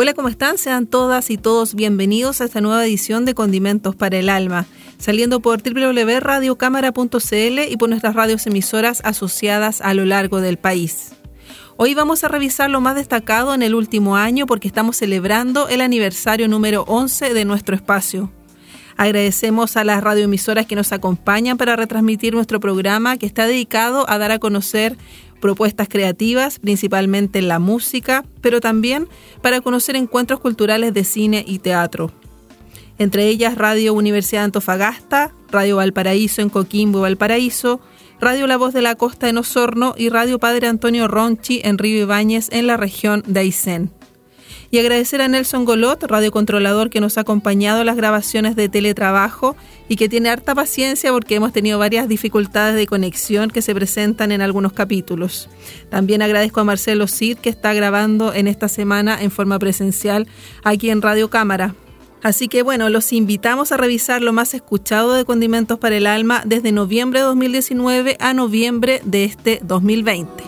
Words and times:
Hola, 0.00 0.14
¿cómo 0.14 0.28
están? 0.28 0.58
Sean 0.58 0.86
todas 0.86 1.28
y 1.28 1.36
todos 1.38 1.74
bienvenidos 1.74 2.40
a 2.40 2.44
esta 2.44 2.60
nueva 2.60 2.86
edición 2.86 3.24
de 3.24 3.34
Condimentos 3.34 3.96
para 3.96 4.16
el 4.16 4.28
Alma, 4.28 4.64
saliendo 4.96 5.40
por 5.40 5.60
www.radiocámara.cl 5.60 7.58
y 7.68 7.76
por 7.76 7.88
nuestras 7.88 8.14
radios 8.14 8.46
emisoras 8.46 9.00
asociadas 9.02 9.80
a 9.80 9.94
lo 9.94 10.04
largo 10.04 10.40
del 10.40 10.56
país. 10.56 11.14
Hoy 11.76 11.94
vamos 11.94 12.22
a 12.22 12.28
revisar 12.28 12.70
lo 12.70 12.80
más 12.80 12.94
destacado 12.94 13.52
en 13.54 13.62
el 13.62 13.74
último 13.74 14.14
año 14.14 14.46
porque 14.46 14.68
estamos 14.68 14.96
celebrando 14.96 15.66
el 15.66 15.80
aniversario 15.80 16.46
número 16.46 16.84
11 16.86 17.34
de 17.34 17.44
nuestro 17.44 17.74
espacio. 17.74 18.30
Agradecemos 18.98 19.76
a 19.76 19.84
las 19.84 20.02
radioemisoras 20.02 20.66
que 20.66 20.74
nos 20.74 20.90
acompañan 20.90 21.56
para 21.56 21.76
retransmitir 21.76 22.34
nuestro 22.34 22.58
programa 22.58 23.16
que 23.16 23.26
está 23.26 23.46
dedicado 23.46 24.04
a 24.10 24.18
dar 24.18 24.32
a 24.32 24.40
conocer 24.40 24.96
propuestas 25.40 25.88
creativas, 25.88 26.58
principalmente 26.58 27.38
en 27.38 27.46
la 27.46 27.60
música, 27.60 28.24
pero 28.40 28.60
también 28.60 29.08
para 29.40 29.60
conocer 29.60 29.94
encuentros 29.94 30.40
culturales 30.40 30.92
de 30.94 31.04
cine 31.04 31.44
y 31.46 31.60
teatro. 31.60 32.10
Entre 32.98 33.28
ellas 33.28 33.56
Radio 33.56 33.94
Universidad 33.94 34.40
de 34.40 34.46
Antofagasta, 34.46 35.32
Radio 35.52 35.76
Valparaíso 35.76 36.42
en 36.42 36.48
Coquimbo, 36.48 37.02
Valparaíso, 37.02 37.80
Radio 38.20 38.48
La 38.48 38.56
Voz 38.56 38.74
de 38.74 38.82
la 38.82 38.96
Costa 38.96 39.28
en 39.28 39.38
Osorno 39.38 39.94
y 39.96 40.08
Radio 40.08 40.40
Padre 40.40 40.66
Antonio 40.66 41.06
Ronchi 41.06 41.60
en 41.62 41.78
Río 41.78 42.02
Ibáñez 42.02 42.48
en 42.50 42.66
la 42.66 42.76
región 42.76 43.22
de 43.28 43.38
Aysén 43.38 43.97
y 44.70 44.78
agradecer 44.78 45.20
a 45.20 45.28
Nelson 45.28 45.64
Golot, 45.64 46.02
radiocontrolador 46.02 46.90
que 46.90 47.00
nos 47.00 47.16
ha 47.16 47.22
acompañado 47.22 47.80
en 47.80 47.86
las 47.86 47.96
grabaciones 47.96 48.56
de 48.56 48.68
teletrabajo 48.68 49.56
y 49.88 49.96
que 49.96 50.08
tiene 50.08 50.28
harta 50.28 50.54
paciencia 50.54 51.10
porque 51.12 51.36
hemos 51.36 51.52
tenido 51.52 51.78
varias 51.78 52.08
dificultades 52.08 52.76
de 52.76 52.86
conexión 52.86 53.50
que 53.50 53.62
se 53.62 53.74
presentan 53.74 54.32
en 54.32 54.42
algunos 54.42 54.72
capítulos. 54.72 55.48
También 55.90 56.22
agradezco 56.22 56.60
a 56.60 56.64
Marcelo 56.64 57.06
Cid 57.06 57.38
que 57.38 57.50
está 57.50 57.72
grabando 57.72 58.34
en 58.34 58.48
esta 58.48 58.68
semana 58.68 59.20
en 59.20 59.30
forma 59.30 59.58
presencial 59.58 60.26
aquí 60.64 60.90
en 60.90 61.02
Radio 61.02 61.30
Cámara. 61.30 61.74
Así 62.22 62.48
que 62.48 62.62
bueno, 62.62 62.88
los 62.88 63.12
invitamos 63.12 63.70
a 63.70 63.76
revisar 63.76 64.22
lo 64.22 64.32
más 64.32 64.52
escuchado 64.52 65.14
de 65.14 65.24
Condimentos 65.24 65.78
para 65.78 65.96
el 65.96 66.06
Alma 66.06 66.42
desde 66.44 66.72
noviembre 66.72 67.20
de 67.20 67.26
2019 67.26 68.16
a 68.20 68.34
noviembre 68.34 69.00
de 69.04 69.24
este 69.24 69.60
2020. 69.62 70.47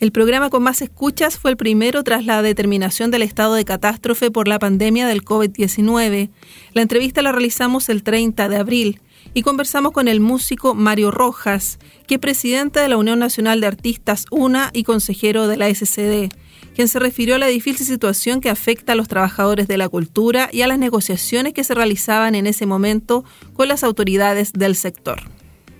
El 0.00 0.12
programa 0.12 0.48
con 0.48 0.62
más 0.62 0.80
escuchas 0.80 1.38
fue 1.38 1.50
el 1.50 1.58
primero 1.58 2.02
tras 2.02 2.24
la 2.24 2.40
determinación 2.40 3.10
del 3.10 3.20
estado 3.20 3.52
de 3.52 3.66
catástrofe 3.66 4.30
por 4.30 4.48
la 4.48 4.58
pandemia 4.58 5.06
del 5.06 5.22
COVID-19. 5.22 6.30
La 6.72 6.80
entrevista 6.80 7.20
la 7.20 7.32
realizamos 7.32 7.90
el 7.90 8.02
30 8.02 8.48
de 8.48 8.56
abril 8.56 9.02
y 9.34 9.42
conversamos 9.42 9.92
con 9.92 10.08
el 10.08 10.20
músico 10.20 10.74
Mario 10.74 11.10
Rojas, 11.10 11.78
que 12.06 12.14
es 12.14 12.20
presidente 12.20 12.80
de 12.80 12.88
la 12.88 12.96
Unión 12.96 13.18
Nacional 13.18 13.60
de 13.60 13.66
Artistas 13.66 14.24
UNA 14.30 14.70
y 14.72 14.84
consejero 14.84 15.48
de 15.48 15.58
la 15.58 15.68
SCD, 15.68 16.34
quien 16.74 16.88
se 16.88 16.98
refirió 16.98 17.34
a 17.34 17.38
la 17.38 17.48
difícil 17.48 17.86
situación 17.86 18.40
que 18.40 18.48
afecta 18.48 18.92
a 18.92 18.96
los 18.96 19.06
trabajadores 19.06 19.68
de 19.68 19.76
la 19.76 19.90
cultura 19.90 20.48
y 20.50 20.62
a 20.62 20.66
las 20.66 20.78
negociaciones 20.78 21.52
que 21.52 21.62
se 21.62 21.74
realizaban 21.74 22.34
en 22.34 22.46
ese 22.46 22.64
momento 22.64 23.22
con 23.52 23.68
las 23.68 23.84
autoridades 23.84 24.54
del 24.54 24.76
sector. 24.76 25.20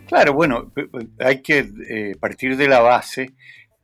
Claro, 0.09 0.35
bueno, 0.35 0.71
hay 1.21 1.41
que 1.41 1.71
eh, 1.89 2.17
partir 2.21 2.59
de 2.59 2.69
la 2.69 2.81
base 2.81 3.33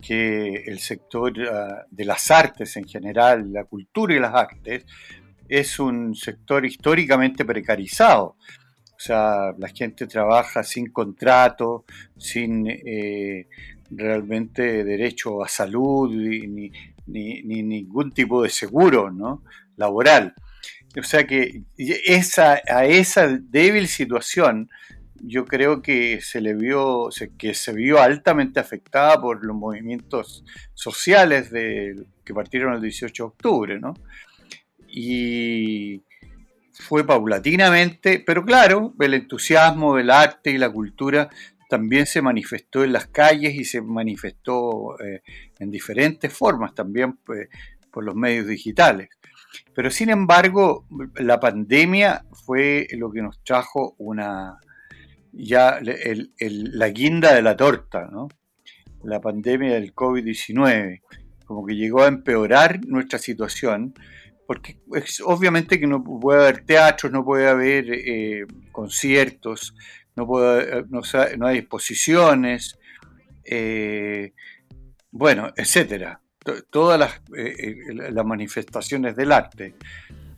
que 0.07 0.63
el 0.67 0.79
sector 0.79 1.33
ah, 1.51 1.85
de 1.91 2.05
las 2.05 2.31
artes 2.31 2.77
en 2.77 2.87
general, 2.87 3.53
la 3.53 3.65
cultura 3.65 4.15
y 4.15 4.21
las 4.21 4.35
artes, 4.35 4.85
es 5.49 5.81
un 5.81 6.15
sector 6.15 6.65
históricamente 6.65 7.45
precarizado. 7.45 8.37
O 8.97 8.99
sea, 8.99 9.53
la 9.59 9.69
gente 9.69 10.07
trabaja 10.07 10.63
sin 10.63 10.93
contrato, 10.93 11.85
sin 12.17 12.69
eh, 12.69 13.49
realmente 13.91 14.85
derecho 14.85 15.43
a 15.43 15.49
salud 15.49 16.11
ni, 16.15 16.71
ningún 17.07 18.13
tipo 18.13 18.43
de 18.43 18.51
seguro 18.51 19.11
¿no? 19.11 19.43
laboral. 19.77 20.35
O 20.97 21.03
sea 21.03 21.27
que 21.27 21.63
esa, 21.77 22.61
a 22.69 22.87
esa 22.87 23.27
débil 23.29 23.87
situación 23.89 24.71
yo 25.21 25.45
creo 25.45 25.83
que 25.83 26.21
se 26.21 26.41
le 26.41 26.55
vio, 26.55 27.09
que 27.39 27.55
se 27.55 27.73
vio 27.73 28.01
altamente 28.01 28.61
afectada 28.61 29.21
por 29.21 29.45
los 29.45 29.57
movimientos 29.57 30.45
sociales 30.75 31.51
que 31.51 32.35
partieron 32.35 32.75
el 32.75 32.83
18 32.83 33.23
de 33.23 33.27
octubre, 33.27 33.81
¿no? 33.81 33.95
Y 34.89 36.03
fue 36.73 37.07
paulatinamente, 37.07 38.23
pero 38.25 38.45
claro, 38.45 38.95
el 39.01 39.15
entusiasmo 39.15 39.97
del 39.97 40.11
arte 40.11 40.51
y 40.51 40.59
la 40.59 40.71
cultura 40.71 41.29
también 41.69 42.07
se 42.07 42.23
manifestó 42.23 42.85
en 42.85 42.93
las 42.93 43.07
calles 43.07 43.55
y 43.55 43.65
se 43.65 43.81
manifestó 43.83 44.99
eh, 45.01 45.23
en 45.59 45.71
diferentes 45.71 46.33
formas, 46.33 46.75
también 46.75 47.17
pues, 47.25 47.49
por 47.91 48.05
los 48.05 48.15
medios 48.15 48.47
digitales. 48.47 49.09
Pero 49.75 49.91
sin 49.91 50.11
embargo, 50.11 50.87
la 51.17 51.41
pandemia 51.41 52.25
fue 52.33 52.87
lo 52.93 53.11
que 53.11 53.23
nos 53.23 53.43
trajo 53.43 53.95
una, 53.99 54.59
ya 55.37 55.79
la 55.81 56.89
guinda 56.89 57.35
de 57.35 57.43
la 57.43 57.57
torta, 57.57 58.09
¿no? 58.11 58.29
La 59.05 59.21
pandemia 59.21 59.75
del 59.75 59.95
COVID-19, 59.95 61.03
como 61.45 61.67
que 61.67 61.77
llegó 61.77 62.03
a 62.03 62.09
empeorar 62.09 62.85
nuestra 62.87 63.19
situación, 63.19 63.95
porque 64.47 64.81
es, 64.95 65.21
obviamente 65.21 65.79
que 65.79 65.87
no 65.87 66.03
puede 66.03 66.41
haber 66.41 66.65
teatros, 66.65 67.13
no 67.13 67.25
puede 67.25 67.49
haber 67.49 67.87
eh, 67.91 68.47
conciertos, 68.73 69.75
no, 70.17 70.27
puede, 70.27 70.85
no, 70.89 71.47
hay 71.47 71.59
exposiciones, 71.59 72.79
eh, 73.45 74.33
bueno, 75.11 75.53
etcétera. 75.55 76.21
Todas 76.71 76.99
las, 76.99 77.21
eh, 77.37 77.77
las 77.93 78.25
manifestaciones 78.25 79.17
del 79.17 79.33
arte. 79.33 79.75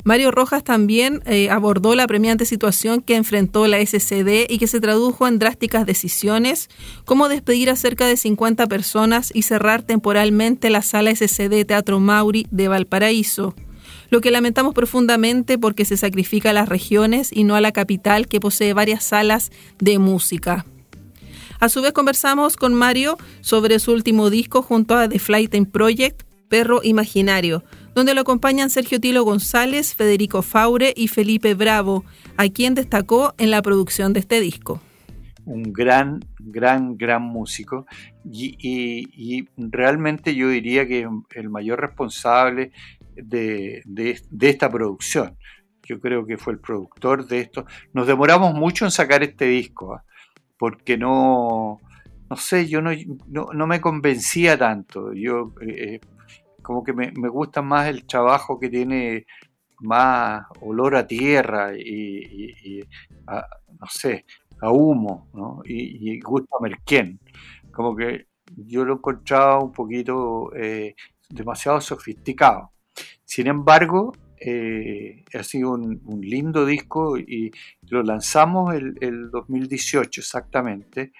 Mario 0.05 0.31
Rojas 0.31 0.65
también 0.65 1.23
eh, 1.27 1.51
abordó 1.51 1.95
la 1.95 2.07
premiante 2.07 2.45
situación 2.45 3.03
que 3.03 3.17
enfrentó 3.17 3.67
la 3.67 3.85
SCD 3.85 4.47
y 4.49 4.59
que 4.59 4.67
se 4.67 4.81
tradujo 4.81 5.27
en 5.27 5.39
drásticas 5.39 5.87
decisiones, 5.87 6.69
como 7.05 7.29
despedir 7.29 7.69
a 7.69 7.77
cerca 7.77 8.07
de 8.07 8.17
50 8.17 8.67
personas 8.69 9.31
y 9.35 9.43
cerrar 9.43 9.83
temporalmente 9.83 10.71
la 10.71 10.83
sala 10.83 11.15
SCD 11.15 11.65
Teatro 11.67 12.01
Mauri 12.01 12.47
de 12.51 12.69
Valparaíso, 12.69 13.55
lo 14.11 14.21
que 14.21 14.31
lamentamos 14.31 14.75
profundamente 14.75 15.59
porque 15.59 15.85
se 15.85 15.97
sacrifica 15.97 16.51
a 16.51 16.55
las 16.55 16.69
regiones 16.69 17.31
y 17.33 17.45
no 17.45 17.57
a 17.57 17.61
la 17.61 17.73
capital 17.73 18.29
que 18.29 18.41
posee 18.41 18.73
varias 18.73 19.05
salas 19.05 19.51
de 19.79 19.99
música. 19.99 20.65
A 21.61 21.69
su 21.69 21.83
vez 21.83 21.93
conversamos 21.93 22.57
con 22.57 22.73
Mario 22.73 23.19
sobre 23.41 23.81
su 23.81 23.93
último 23.93 24.31
disco 24.31 24.63
junto 24.63 24.97
a 24.97 25.09
The 25.09 25.19
Flighting 25.19 25.67
Project, 25.67 26.23
Perro 26.49 26.81
Imaginario, 26.85 27.65
donde 27.95 28.15
lo 28.15 28.21
acompañan 28.21 28.71
Sergio 28.71 29.01
Tilo 29.01 29.25
González, 29.25 29.95
Federico 29.95 30.43
Faure 30.43 30.93
y 30.97 31.09
Felipe 31.09 31.55
Bravo, 31.55 32.05
a 32.37 32.49
quien 32.49 32.75
destacó 32.75 33.35
en 33.39 33.51
la 33.51 33.63
producción 33.63 34.13
de 34.13 34.21
este 34.21 34.41
disco. 34.41 34.81
Un 35.45 35.73
gran, 35.73 36.21
gran, 36.39 36.97
gran 36.97 37.23
músico 37.23 37.87
y, 38.25 39.49
realmente 39.57 40.35
yo 40.35 40.49
diría 40.49 40.87
que 40.87 41.09
el 41.35 41.49
mayor 41.49 41.81
responsable 41.81 42.73
de, 43.17 43.83
esta 44.41 44.71
producción. 44.71 45.37
Yo 45.83 46.01
creo 46.01 46.27
que 46.27 46.37
fue 46.37 46.53
el 46.53 46.59
productor 46.59 47.27
de 47.27 47.41
esto. 47.41 47.65
Nos 47.95 48.07
demoramos 48.07 48.55
mucho 48.55 48.85
en 48.85 48.91
sacar 48.91 49.23
este 49.23 49.47
disco, 49.47 49.95
¿ah? 49.95 50.05
porque 50.59 50.99
no, 50.99 51.81
no 52.29 52.37
sé, 52.37 52.69
yo 52.69 52.83
no, 52.83 52.91
no, 53.27 53.67
me 53.67 53.81
convencía 53.81 54.59
tanto. 54.59 55.13
Yo 55.15 55.55
eh, 55.67 56.01
como 56.69 56.85
que 56.85 56.93
me, 56.93 57.11
gusta 57.31 57.63
más 57.63 57.89
el 57.89 58.05
trabajo 58.05 58.61
que 58.61 58.69
tiene 58.69 59.25
más 59.81 60.45
olor 60.61 60.97
a 60.97 61.07
tierra 61.07 61.73
y, 61.75 62.85
no 63.27 63.87
sé, 63.89 64.27
a 64.61 64.71
humo. 64.71 65.31
Y, 65.65 66.11
y 66.13 66.21
gusto 66.21 66.59
a 66.59 66.63
merquén. 66.63 67.21
Como 67.73 67.97
que 67.97 68.27
yo 68.55 68.85
lo 68.85 68.97
encontraba 68.97 69.61
un 69.61 69.73
poquito 69.73 70.55
eh, 70.55 70.95
demasiado 71.31 71.81
sofisticado. 71.81 72.73
Sin 73.25 73.47
embargo, 73.47 74.13
eh, 74.39 75.25
ha 75.33 75.43
sido 75.45 75.71
un, 75.71 76.03
lindo 76.21 76.67
disco 76.67 77.17
y 77.17 77.51
lo 77.89 78.03
lanzamos 78.03 78.75
el, 78.75 78.95
el 79.01 79.31
2018 79.31 80.21
exactamente. 80.21 81.13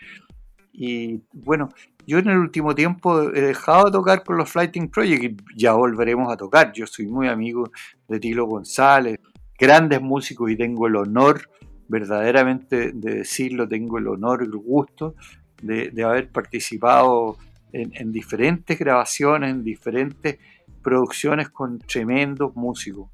Y 0.75 1.23
bueno, 1.33 1.71
yo 2.09 2.19
en 2.19 2.31
el 2.31 2.39
último 2.39 2.75
tiempo 2.75 3.21
he 3.35 3.43
dejado 3.43 3.85
de 3.85 3.93
tocar 3.93 4.25
con 4.25 4.39
los 4.39 4.49
Flighting 4.49 4.89
Project 4.89 5.25
y 5.25 5.37
ya 5.59 5.75
volveremos 5.75 6.33
a 6.33 6.39
tocar. 6.39 6.73
Yo 6.73 6.87
soy 6.87 7.07
muy 7.07 7.29
amigo 7.29 7.71
de 8.09 8.19
Tilo 8.19 8.47
González, 8.47 9.21
grandes 9.59 10.01
músicos 10.01 10.51
y 10.51 10.57
tengo 10.57 10.87
el 10.87 10.97
honor, 10.97 11.51
verdaderamente 11.87 12.93
de 12.93 13.17
decirlo, 13.17 13.69
tengo 13.69 13.99
el 13.99 14.09
honor 14.09 14.41
y 14.41 14.47
el 14.47 14.57
gusto 14.57 15.17
de, 15.61 15.93
haber 16.03 16.31
participado 16.31 17.37
en, 17.73 18.11
diferentes 18.11 18.79
grabaciones, 18.79 19.51
en 19.51 19.63
diferentes 19.63 20.39
producciones 20.83 21.51
con 21.51 21.79
tremendos 21.79 22.57
músicos. 22.57 23.11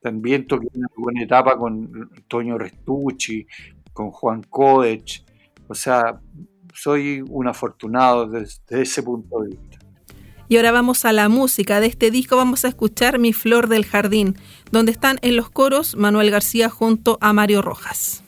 También 0.00 0.46
toqué 0.46 0.68
una 0.72 0.88
buena 0.96 1.22
etapa 1.22 1.58
con 1.58 2.10
Toño 2.26 2.56
Restucci, 2.56 3.46
con 3.92 4.10
Juan 4.10 4.42
Kodech. 4.44 5.22
O 5.68 5.74
sea, 5.74 6.18
soy 6.80 7.24
un 7.28 7.48
afortunado 7.48 8.26
desde 8.26 8.82
ese 8.82 9.02
punto 9.02 9.40
de 9.40 9.50
vista. 9.50 9.78
Y 10.48 10.56
ahora 10.56 10.72
vamos 10.72 11.04
a 11.04 11.12
la 11.12 11.28
música. 11.28 11.80
De 11.80 11.86
este 11.86 12.10
disco 12.10 12.36
vamos 12.36 12.64
a 12.64 12.68
escuchar 12.68 13.18
Mi 13.18 13.32
Flor 13.32 13.68
del 13.68 13.84
Jardín, 13.84 14.36
donde 14.70 14.92
están 14.92 15.18
en 15.22 15.36
los 15.36 15.50
coros 15.50 15.96
Manuel 15.96 16.30
García 16.30 16.70
junto 16.70 17.18
a 17.20 17.32
Mario 17.34 17.60
Rojas. 17.60 18.22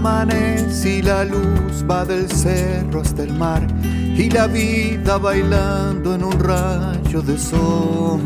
Amanece 0.00 0.96
y 0.96 1.02
la 1.02 1.26
luz 1.26 1.84
va 1.88 2.06
del 2.06 2.26
cerro 2.30 3.02
hasta 3.02 3.22
el 3.22 3.34
mar 3.34 3.60
y 3.82 4.30
la 4.30 4.46
vida 4.46 5.18
bailando 5.18 6.14
en 6.14 6.24
un 6.24 6.40
rayo 6.40 7.20
de 7.20 7.36
sol. 7.36 8.18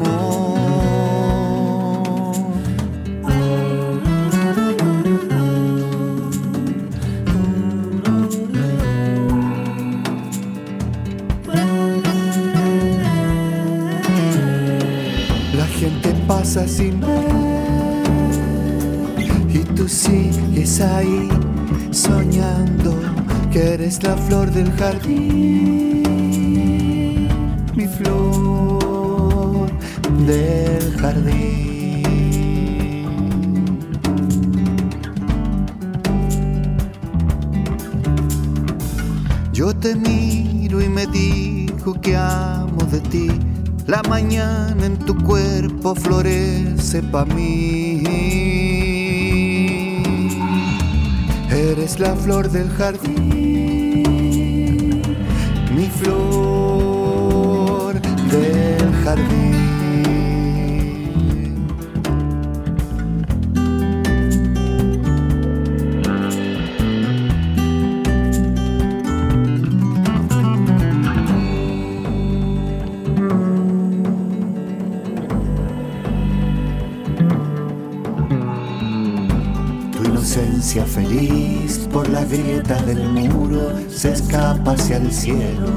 La 15.56 15.67
gente 15.67 16.15
pasa 16.29 16.69
sin 16.69 17.00
ver 17.00 17.09
y 19.49 19.59
tú 19.75 19.88
sigues 19.88 20.81
ahí 20.81 21.29
soñando 21.94 22.93
que 23.52 23.75
eres 23.75 24.02
la 24.02 24.17
flor 24.17 24.50
del 24.50 24.73
jardín, 24.73 26.02
mi 27.76 27.87
flor 27.87 29.70
del 30.26 30.96
jardín. 30.96 32.02
Yo 39.52 39.73
te 39.73 39.94
miro 39.94 40.82
y 40.82 40.88
me 40.88 41.06
digo 41.06 42.00
que 42.00 42.17
amo 42.17 42.82
de 42.91 43.00
ti. 43.00 43.29
La 43.87 44.02
mañana 44.08 44.85
en 44.85 44.99
tu 44.99 45.17
cuerpo 45.23 45.94
florece 45.94 47.02
pa' 47.05 47.25
mí. 47.25 48.74
Eres 51.76 51.99
la 51.99 52.15
flor 52.15 52.49
del 52.53 52.71
jardín, 52.71 53.32
mi 55.75 55.87
flor 55.88 57.21
del 58.31 58.93
jardín. 59.03 59.55
feliz 80.87 81.54
por 81.94 82.08
la 82.08 82.25
grieta 82.25 82.75
del 82.82 83.08
muro 83.08 83.73
se 83.88 84.11
escapa 84.11 84.73
hacia 84.73 84.96
el 84.96 85.12
cielo 85.12 85.70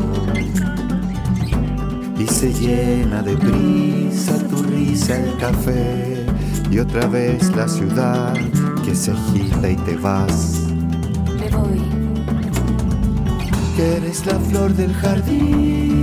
y 2.17 2.25
se 2.25 2.51
llena 2.51 3.21
de 3.21 3.35
brisa 3.35 4.35
tu 4.49 4.63
risa 4.63 5.15
el 5.15 5.37
café 5.37 6.25
y 6.71 6.79
otra 6.79 7.05
vez 7.05 7.55
la 7.55 7.67
ciudad 7.67 8.33
que 8.83 8.95
se 8.95 9.11
agita 9.11 9.69
y 9.69 9.75
te 9.75 9.95
vas. 9.95 10.63
Me 11.39 11.49
voy. 11.55 11.83
Que 13.75 13.97
eres 13.97 14.25
la 14.25 14.39
flor 14.39 14.73
del 14.73 14.93
jardín 14.95 15.96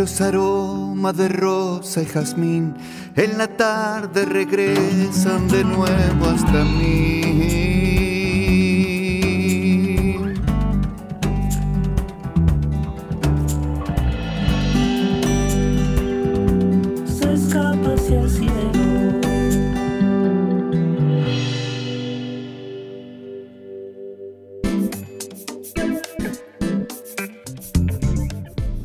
aroma 0.00 1.12
de 1.12 1.28
rosa 1.28 2.00
y 2.00 2.06
jazmín, 2.06 2.74
en 3.14 3.36
la 3.36 3.46
tarde 3.46 4.24
regresan 4.24 5.46
de 5.48 5.64
nuevo 5.64 6.26
hasta 6.34 6.64
mí. 6.64 7.11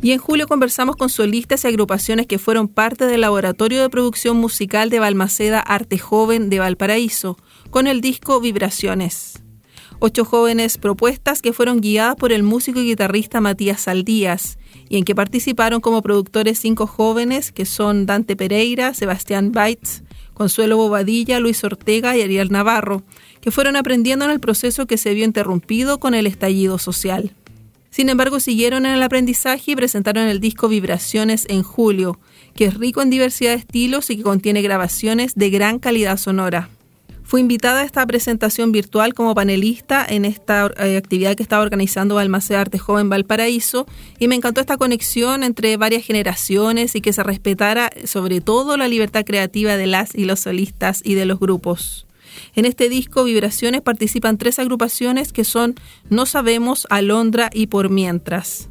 Y 0.07 0.13
en 0.13 0.19
julio 0.19 0.47
conversamos 0.47 0.95
con 0.95 1.09
solistas 1.09 1.65
y 1.65 1.67
agrupaciones 1.67 2.27
que 2.27 2.39
fueron 2.39 2.69
parte 2.69 3.07
del 3.07 3.19
laboratorio 3.19 3.81
de 3.81 3.89
producción 3.89 4.37
musical 4.37 4.89
de 4.89 4.99
Balmaceda 4.99 5.59
Arte 5.59 5.97
Joven 5.97 6.49
de 6.49 6.59
Valparaíso, 6.59 7.37
con 7.71 7.87
el 7.87 7.99
disco 7.99 8.39
Vibraciones. 8.39 9.43
Ocho 9.99 10.23
jóvenes 10.23 10.77
propuestas 10.77 11.41
que 11.41 11.51
fueron 11.51 11.81
guiadas 11.81 12.15
por 12.15 12.31
el 12.31 12.41
músico 12.41 12.79
y 12.79 12.85
guitarrista 12.85 13.41
Matías 13.41 13.81
Saldías, 13.81 14.57
y 14.87 14.95
en 14.95 15.03
que 15.03 15.13
participaron 15.13 15.81
como 15.81 16.01
productores 16.01 16.57
cinco 16.57 16.87
jóvenes 16.87 17.51
que 17.51 17.65
son 17.65 18.05
Dante 18.05 18.37
Pereira, 18.37 18.93
Sebastián 18.93 19.51
Baitz, 19.51 20.03
Consuelo 20.33 20.77
Bobadilla, 20.77 21.41
Luis 21.41 21.61
Ortega 21.65 22.15
y 22.15 22.21
Ariel 22.21 22.49
Navarro, 22.49 23.03
que 23.41 23.51
fueron 23.51 23.75
aprendiendo 23.75 24.23
en 24.23 24.31
el 24.31 24.39
proceso 24.39 24.85
que 24.85 24.97
se 24.97 25.13
vio 25.13 25.25
interrumpido 25.25 25.99
con 25.99 26.13
el 26.13 26.27
estallido 26.27 26.77
social. 26.77 27.33
Sin 27.97 28.09
embargo, 28.09 28.39
siguieron 28.39 28.85
en 28.85 28.93
el 28.93 29.01
aprendizaje 29.01 29.71
y 29.71 29.75
presentaron 29.75 30.27
el 30.27 30.39
disco 30.39 30.67
Vibraciones 30.67 31.47
en 31.49 31.63
julio, 31.63 32.19
que 32.53 32.65
es 32.65 32.75
rico 32.75 33.01
en 33.01 33.09
diversidad 33.09 33.53
de 33.53 33.57
estilos 33.57 34.11
y 34.11 34.17
que 34.17 34.21
contiene 34.21 34.61
grabaciones 34.61 35.33
de 35.33 35.49
gran 35.49 35.79
calidad 35.79 36.17
sonora. 36.17 36.69
Fui 37.23 37.41
invitada 37.41 37.81
a 37.81 37.85
esta 37.85 38.05
presentación 38.05 38.71
virtual 38.71 39.15
como 39.15 39.33
panelista 39.33 40.05
en 40.07 40.25
esta 40.25 40.71
eh, 40.77 40.95
actividad 40.95 41.35
que 41.35 41.41
estaba 41.41 41.63
organizando 41.63 42.13
Balmaceda 42.13 42.61
Arte 42.61 42.77
Joven 42.77 43.09
Valparaíso 43.09 43.87
y 44.19 44.27
me 44.27 44.35
encantó 44.35 44.61
esta 44.61 44.77
conexión 44.77 45.41
entre 45.41 45.75
varias 45.77 46.05
generaciones 46.05 46.93
y 46.93 47.01
que 47.01 47.13
se 47.13 47.23
respetara 47.23 47.89
sobre 48.05 48.41
todo 48.41 48.77
la 48.77 48.87
libertad 48.87 49.25
creativa 49.25 49.75
de 49.75 49.87
las 49.87 50.13
y 50.13 50.25
los 50.25 50.41
solistas 50.41 51.01
y 51.03 51.15
de 51.15 51.25
los 51.25 51.39
grupos. 51.39 52.06
En 52.55 52.65
este 52.65 52.89
disco 52.89 53.23
Vibraciones 53.23 53.81
participan 53.81 54.37
tres 54.37 54.59
agrupaciones 54.59 55.33
que 55.33 55.43
son 55.43 55.75
No 56.09 56.25
Sabemos, 56.25 56.87
Alondra 56.89 57.49
y 57.53 57.67
Por 57.67 57.89
Mientras. 57.89 58.69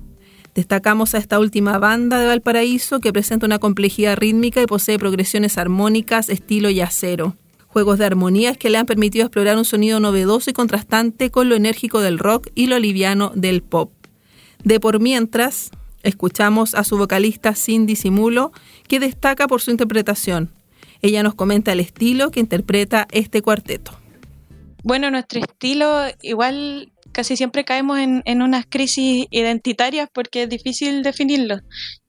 Destacamos 0.54 1.14
a 1.14 1.18
esta 1.18 1.38
última 1.38 1.78
banda 1.78 2.18
de 2.18 2.26
Valparaíso 2.26 3.00
que 3.00 3.12
presenta 3.12 3.46
una 3.46 3.58
complejidad 3.58 4.16
rítmica 4.16 4.62
y 4.62 4.66
posee 4.66 4.98
progresiones 4.98 5.58
armónicas 5.58 6.28
estilo 6.28 6.70
yacero 6.70 7.36
juegos 7.76 7.98
de 7.98 8.06
armonías 8.06 8.56
que 8.56 8.70
le 8.70 8.78
han 8.78 8.86
permitido 8.86 9.26
explorar 9.26 9.58
un 9.58 9.66
sonido 9.66 10.00
novedoso 10.00 10.48
y 10.48 10.54
contrastante 10.54 11.30
con 11.30 11.50
lo 11.50 11.56
enérgico 11.56 12.00
del 12.00 12.18
rock 12.18 12.48
y 12.54 12.68
lo 12.68 12.78
liviano 12.78 13.32
del 13.34 13.62
pop. 13.62 13.92
De 14.64 14.80
por 14.80 14.98
mientras, 14.98 15.72
escuchamos 16.02 16.74
a 16.74 16.84
su 16.84 16.96
vocalista 16.96 17.54
sin 17.54 17.84
disimulo, 17.84 18.52
que 18.88 18.98
destaca 18.98 19.46
por 19.46 19.60
su 19.60 19.72
interpretación. 19.72 20.55
Ella 21.02 21.22
nos 21.22 21.34
comenta 21.34 21.72
el 21.72 21.80
estilo 21.80 22.30
que 22.30 22.40
interpreta 22.40 23.06
este 23.10 23.42
cuarteto. 23.42 23.92
Bueno, 24.82 25.10
nuestro 25.10 25.40
estilo 25.40 26.02
igual 26.22 26.92
casi 27.16 27.34
siempre 27.34 27.64
caemos 27.64 27.98
en, 27.98 28.22
en, 28.26 28.42
unas 28.42 28.66
crisis 28.68 29.26
identitarias 29.30 30.08
porque 30.12 30.42
es 30.42 30.50
difícil 30.50 31.02
definirlo, 31.02 31.60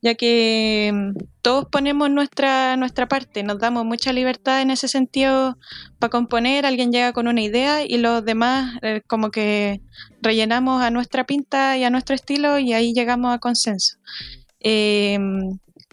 ya 0.02 0.16
que 0.16 0.92
mm, 0.94 1.18
todos 1.42 1.66
ponemos 1.72 2.10
nuestra, 2.10 2.76
nuestra 2.76 3.08
parte, 3.08 3.42
nos 3.42 3.58
damos 3.58 3.86
mucha 3.86 4.12
libertad 4.12 4.62
en 4.62 4.70
ese 4.70 4.90
sentido 4.90 5.58
para 5.98 6.12
componer, 6.12 6.66
alguien 6.66 6.92
llega 6.92 7.14
con 7.14 7.30
una 7.30 7.42
idea 7.42 7.86
y 7.86 7.98
los 7.98 8.26
demás 8.26 8.78
eh, 8.82 9.02
como 9.08 9.32
que 9.32 9.80
rellenamos 10.22 10.84
a 10.84 10.92
nuestra 10.92 11.26
pinta 11.26 11.78
y 11.78 11.86
a 11.86 11.90
nuestro 11.90 12.14
estilo 12.14 12.60
y 12.60 12.74
ahí 12.74 12.94
llegamos 12.94 13.34
a 13.34 13.40
consenso. 13.40 13.96
Eh, 14.60 15.18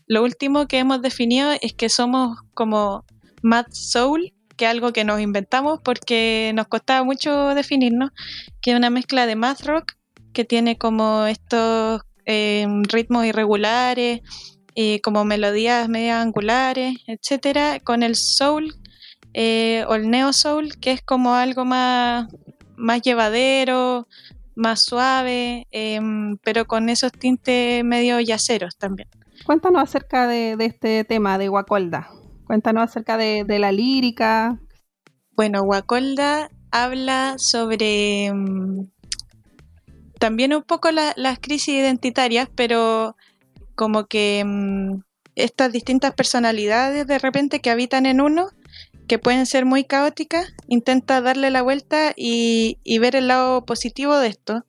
lo 0.06 0.22
último 0.22 0.66
que 0.66 0.78
hemos 0.78 1.00
definido 1.02 1.52
es 1.60 1.72
que 1.72 1.88
somos 1.88 2.38
como 2.54 3.04
Mad 3.42 3.66
Soul, 3.70 4.32
que 4.56 4.66
es 4.66 4.70
algo 4.70 4.92
que 4.92 5.04
nos 5.04 5.20
inventamos 5.20 5.80
porque 5.82 6.52
nos 6.54 6.68
costaba 6.68 7.04
mucho 7.04 7.54
definirnos, 7.54 8.10
que 8.60 8.72
es 8.72 8.76
una 8.76 8.90
mezcla 8.90 9.26
de 9.26 9.36
math 9.36 9.62
rock 9.62 9.92
que 10.32 10.44
tiene 10.44 10.78
como 10.78 11.26
estos 11.26 12.02
eh, 12.26 12.66
ritmos 12.88 13.26
irregulares, 13.26 14.20
eh, 14.74 15.00
como 15.00 15.24
melodías 15.24 15.88
medio 15.88 16.14
angulares, 16.16 16.96
etcétera, 17.06 17.80
con 17.80 18.02
el 18.02 18.16
soul 18.16 18.74
eh, 19.32 19.84
o 19.88 19.94
el 19.94 20.10
neo 20.10 20.32
soul, 20.32 20.78
que 20.80 20.92
es 20.92 21.02
como 21.02 21.34
algo 21.34 21.64
más, 21.64 22.28
más 22.76 23.02
llevadero, 23.02 24.08
más 24.54 24.84
suave, 24.84 25.66
em, 25.70 26.36
pero 26.38 26.66
con 26.66 26.88
esos 26.88 27.12
tintes 27.12 27.84
medio 27.84 28.20
yaceros 28.20 28.76
también. 28.76 29.08
Cuéntanos 29.44 29.82
acerca 29.82 30.26
de, 30.26 30.56
este 30.58 31.04
tema 31.04 31.36
de 31.36 31.48
Guacolda. 31.48 32.08
Cuéntanos 32.46 32.84
acerca 32.84 33.18
de, 33.18 33.44
la 33.58 33.72
lírica. 33.72 34.58
Bueno, 35.32 35.62
Guacolda 35.64 36.48
habla 36.70 37.34
sobre 37.36 38.30
um, 38.32 38.88
también 40.18 40.54
un 40.54 40.62
poco 40.62 40.90
la, 40.90 41.12
las 41.16 41.38
crisis 41.38 41.74
identitarias, 41.74 42.48
pero 42.54 43.16
como 43.74 44.06
que 44.06 44.42
um, 44.44 45.02
estas 45.34 45.72
distintas 45.72 46.14
personalidades 46.14 47.06
de 47.06 47.18
repente 47.18 47.60
que 47.60 47.70
habitan 47.70 48.06
en 48.06 48.22
uno, 48.22 48.48
que 49.06 49.18
pueden 49.18 49.44
ser 49.44 49.66
muy 49.66 49.84
caóticas, 49.84 50.54
intenta 50.68 51.20
darle 51.20 51.50
la 51.50 51.60
vuelta 51.60 52.14
y, 52.16 52.78
ver 52.98 53.14
el 53.14 53.28
lado 53.28 53.66
positivo 53.66 54.16
de 54.16 54.28
esto, 54.28 54.64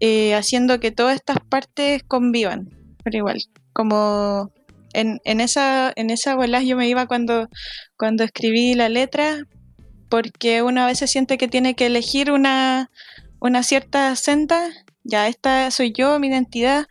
eh, 0.00 0.34
haciendo 0.34 0.80
que 0.80 0.90
todas 0.90 1.16
estas 1.16 1.38
partes 1.40 2.02
convivan, 2.02 2.70
pero 3.04 3.18
igual, 3.18 3.38
como 3.76 4.50
en, 4.94 5.20
en, 5.24 5.42
esa, 5.42 5.92
en 5.96 6.08
esa 6.08 6.34
bola 6.34 6.62
yo 6.62 6.78
me 6.78 6.88
iba 6.88 7.06
cuando, 7.06 7.50
cuando 7.98 8.24
escribí 8.24 8.72
la 8.72 8.88
letra, 8.88 9.44
porque 10.08 10.62
uno 10.62 10.80
a 10.80 10.86
veces 10.86 11.10
siente 11.10 11.36
que 11.36 11.46
tiene 11.46 11.74
que 11.74 11.84
elegir 11.84 12.30
una, 12.30 12.90
una 13.38 13.62
cierta 13.62 14.16
senda, 14.16 14.70
ya 15.04 15.28
esta 15.28 15.70
soy 15.70 15.92
yo, 15.92 16.18
mi 16.18 16.28
identidad, 16.28 16.86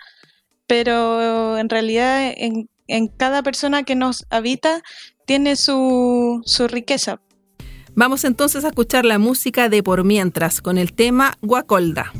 pero 0.67 1.57
en 1.57 1.69
realidad 1.69 2.31
en, 2.37 2.69
en 2.85 3.07
cada 3.07 3.41
persona 3.41 3.81
que 3.81 3.95
nos 3.95 4.27
habita 4.29 4.83
tiene 5.25 5.55
su, 5.55 6.43
su 6.45 6.67
riqueza. 6.67 7.19
Vamos 7.95 8.25
entonces 8.25 8.63
a 8.63 8.67
escuchar 8.67 9.05
la 9.05 9.17
música 9.17 9.69
de 9.69 9.81
Por 9.81 10.03
Mientras 10.03 10.61
con 10.61 10.77
el 10.77 10.93
tema 10.93 11.33
Guacolda. 11.41 12.11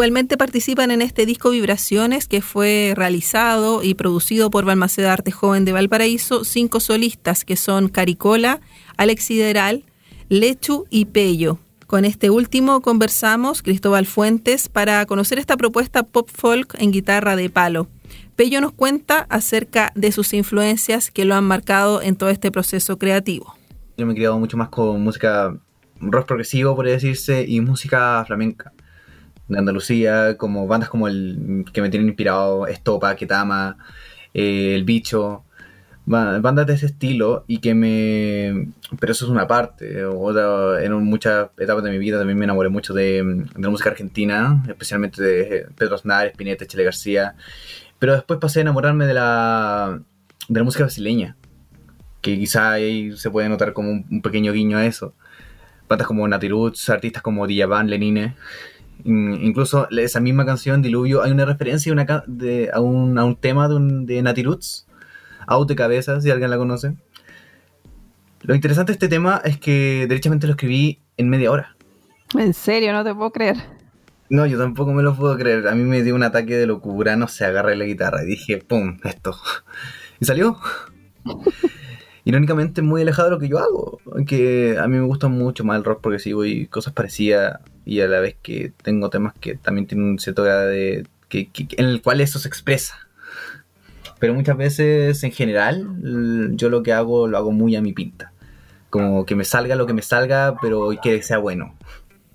Igualmente 0.00 0.38
participan 0.38 0.90
en 0.92 1.02
este 1.02 1.26
disco 1.26 1.50
Vibraciones 1.50 2.26
que 2.26 2.40
fue 2.40 2.94
realizado 2.96 3.82
y 3.82 3.92
producido 3.92 4.48
por 4.48 4.64
Balmaceda 4.64 5.12
Arte 5.12 5.30
Joven 5.30 5.66
de 5.66 5.72
Valparaíso 5.72 6.42
cinco 6.44 6.80
solistas 6.80 7.44
que 7.44 7.54
son 7.54 7.90
Caricola, 7.90 8.62
Alex 8.96 9.24
Sideral, 9.24 9.84
Lechu 10.30 10.86
y 10.88 11.04
Pello. 11.04 11.58
Con 11.86 12.06
este 12.06 12.30
último 12.30 12.80
conversamos, 12.80 13.60
Cristóbal 13.60 14.06
Fuentes, 14.06 14.70
para 14.70 15.04
conocer 15.04 15.38
esta 15.38 15.58
propuesta 15.58 16.02
pop 16.02 16.30
folk 16.32 16.76
en 16.78 16.92
guitarra 16.92 17.36
de 17.36 17.50
palo. 17.50 17.86
Pello 18.36 18.62
nos 18.62 18.72
cuenta 18.72 19.26
acerca 19.28 19.92
de 19.94 20.12
sus 20.12 20.32
influencias 20.32 21.10
que 21.10 21.26
lo 21.26 21.34
han 21.34 21.44
marcado 21.44 22.00
en 22.00 22.16
todo 22.16 22.30
este 22.30 22.50
proceso 22.50 22.96
creativo. 22.96 23.54
Yo 23.98 24.06
me 24.06 24.14
he 24.14 24.16
criado 24.16 24.38
mucho 24.38 24.56
más 24.56 24.70
con 24.70 25.02
música 25.02 25.54
rock 26.00 26.26
progresivo, 26.26 26.74
por 26.74 26.86
decirse, 26.86 27.44
y 27.46 27.60
música 27.60 28.24
flamenca 28.26 28.72
de 29.50 29.58
Andalucía, 29.58 30.36
como 30.36 30.66
bandas 30.66 30.88
como 30.88 31.08
el 31.08 31.64
que 31.72 31.82
me 31.82 31.90
tienen 31.90 32.08
inspirado, 32.08 32.66
Estopa, 32.66 33.14
Ketama, 33.16 33.76
eh, 34.34 34.74
El 34.74 34.84
Bicho, 34.84 35.44
bandas 36.06 36.66
de 36.66 36.74
ese 36.74 36.86
estilo 36.86 37.44
y 37.46 37.58
que 37.58 37.74
me... 37.74 38.72
Pero 38.98 39.12
eso 39.12 39.24
es 39.24 39.30
una 39.30 39.46
parte. 39.46 40.04
Otra, 40.04 40.82
en 40.82 40.92
muchas 41.04 41.50
etapas 41.58 41.84
de 41.84 41.90
mi 41.90 41.98
vida 41.98 42.18
también 42.18 42.38
me 42.38 42.44
enamoré 42.44 42.68
mucho 42.68 42.92
de, 42.94 43.46
la 43.56 43.70
música 43.70 43.90
argentina, 43.90 44.62
especialmente 44.68 45.22
de 45.22 45.66
Pedro 45.76 45.94
Aznar, 45.94 46.26
Spinetta, 46.28 46.66
Chile 46.66 46.84
García. 46.84 47.36
Pero 47.98 48.14
después 48.14 48.40
pasé 48.40 48.60
a 48.60 48.62
enamorarme 48.62 49.06
de 49.06 49.14
la, 49.14 50.00
de 50.48 50.60
la 50.60 50.64
música 50.64 50.84
brasileña, 50.84 51.36
que 52.20 52.36
quizá 52.36 52.72
ahí 52.72 53.16
se 53.16 53.30
puede 53.30 53.48
notar 53.48 53.72
como 53.72 53.90
un, 53.90 54.22
pequeño 54.22 54.52
guiño 54.52 54.78
a 54.78 54.86
eso. 54.86 55.14
Bandas 55.88 56.06
como 56.06 56.26
Natiruts, 56.26 56.88
artistas 56.90 57.22
como 57.22 57.46
Diaban, 57.46 57.88
Lenine. 57.88 58.36
Incluso 59.04 59.88
esa 59.90 60.20
misma 60.20 60.44
canción, 60.46 60.82
Diluvio, 60.82 61.22
hay 61.22 61.32
una 61.32 61.44
referencia 61.44 61.94
de, 62.26 62.70
a, 62.72 62.80
un, 62.80 63.18
a 63.18 63.24
un 63.24 63.36
tema 63.36 63.68
de, 63.68 63.74
un, 63.76 64.06
de 64.06 64.22
Natiruts 64.22 64.86
Out 65.46 65.68
de 65.68 65.76
cabeza, 65.76 66.20
si 66.20 66.30
alguien 66.30 66.50
la 66.50 66.58
conoce. 66.58 66.94
Lo 68.42 68.54
interesante 68.54 68.92
de 68.92 68.94
este 68.94 69.08
tema 69.08 69.40
es 69.44 69.58
que 69.58 70.06
derechamente 70.08 70.46
lo 70.46 70.52
escribí 70.52 71.00
en 71.16 71.28
media 71.28 71.50
hora. 71.50 71.76
¿En 72.38 72.54
serio? 72.54 72.92
No 72.92 73.04
te 73.04 73.14
puedo 73.14 73.30
creer. 73.30 73.56
No, 74.28 74.46
yo 74.46 74.58
tampoco 74.58 74.92
me 74.92 75.02
lo 75.02 75.14
puedo 75.16 75.36
creer. 75.36 75.66
A 75.66 75.74
mí 75.74 75.82
me 75.82 76.02
dio 76.02 76.14
un 76.14 76.22
ataque 76.22 76.56
de 76.56 76.66
locura, 76.66 77.16
no 77.16 77.26
sé, 77.26 77.44
agarré 77.44 77.76
la 77.76 77.84
guitarra 77.84 78.22
y 78.22 78.26
dije, 78.26 78.58
¡pum! 78.58 78.98
Esto. 79.04 79.36
Y 80.22 80.26
salió. 80.26 80.58
Irónicamente 82.30 82.80
muy 82.80 83.02
alejado 83.02 83.28
de 83.28 83.34
lo 83.34 83.40
que 83.40 83.48
yo 83.48 83.58
hago. 83.58 83.98
Aunque 84.14 84.78
a 84.78 84.86
mí 84.86 84.98
me 84.98 85.04
gusta 85.04 85.26
mucho 85.26 85.64
más 85.64 85.76
el 85.78 85.82
rock 85.82 86.00
progresivo 86.00 86.44
y 86.44 86.68
cosas 86.68 86.92
parecidas. 86.92 87.58
Y 87.84 88.02
a 88.02 88.06
la 88.06 88.20
vez 88.20 88.36
que 88.40 88.72
tengo 88.84 89.10
temas 89.10 89.34
que 89.40 89.56
también 89.56 89.88
tienen 89.88 90.06
un 90.06 90.18
cierto 90.20 90.44
grado 90.44 90.68
de... 90.68 91.08
en 91.32 91.84
el 91.84 92.00
cual 92.02 92.20
eso 92.20 92.38
se 92.38 92.46
expresa. 92.46 92.94
Pero 94.20 94.32
muchas 94.32 94.56
veces, 94.56 95.24
en 95.24 95.32
general, 95.32 96.52
yo 96.54 96.68
lo 96.68 96.84
que 96.84 96.92
hago 96.92 97.26
lo 97.26 97.36
hago 97.36 97.50
muy 97.50 97.74
a 97.74 97.82
mi 97.82 97.92
pinta. 97.92 98.32
Como 98.90 99.26
que 99.26 99.34
me 99.34 99.42
salga 99.42 99.74
lo 99.74 99.86
que 99.86 99.94
me 99.94 100.02
salga, 100.02 100.54
pero 100.62 100.90
que 101.02 101.24
sea 101.24 101.38
bueno. 101.38 101.74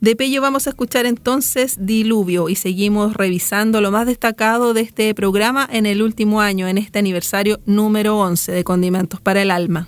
De 0.05 0.15
Pello 0.15 0.39
vamos 0.39 0.67
a 0.67 0.69
escuchar 0.69 1.07
entonces 1.07 1.77
Diluvio 1.79 2.47
y 2.47 2.53
seguimos 2.53 3.15
revisando 3.15 3.81
lo 3.81 3.89
más 3.89 4.05
destacado 4.05 4.75
de 4.75 4.81
este 4.81 5.15
programa 5.15 5.67
en 5.71 5.87
el 5.87 6.03
último 6.03 6.41
año, 6.41 6.67
en 6.67 6.77
este 6.77 6.99
aniversario 6.99 7.59
número 7.65 8.19
11 8.19 8.51
de 8.51 8.63
Condimentos 8.63 9.19
para 9.19 9.41
el 9.41 9.49
Alma. 9.49 9.87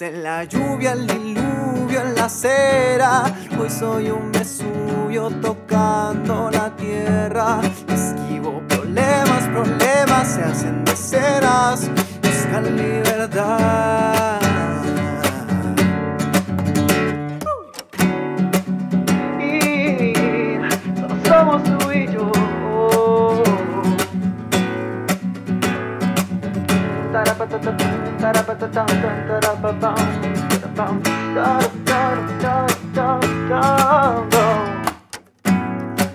En 0.00 0.22
la 0.22 0.44
lluvia, 0.44 0.92
el 0.92 1.06
diluvio 1.06 2.00
en 2.00 2.14
la 2.14 2.26
acera. 2.26 3.24
Hoy 3.58 3.70
soy 3.70 4.10
un 4.10 4.30
Vesubio 4.32 5.30
tocando 5.40 6.50
la 6.50 6.74
tierra. 6.76 7.60
Esquivo 7.88 8.62
problemas, 8.68 9.44
problemas 9.48 10.28
se 10.28 10.42
hacen 10.42 10.84
de 10.84 10.96
ceras. 10.96 11.90
Buscan 12.22 12.76
libertad. 12.76 14.40
Y 19.40 20.12
somos 21.26 21.62
tú 21.64 21.92
y 21.92 22.06
yo. 22.12 22.32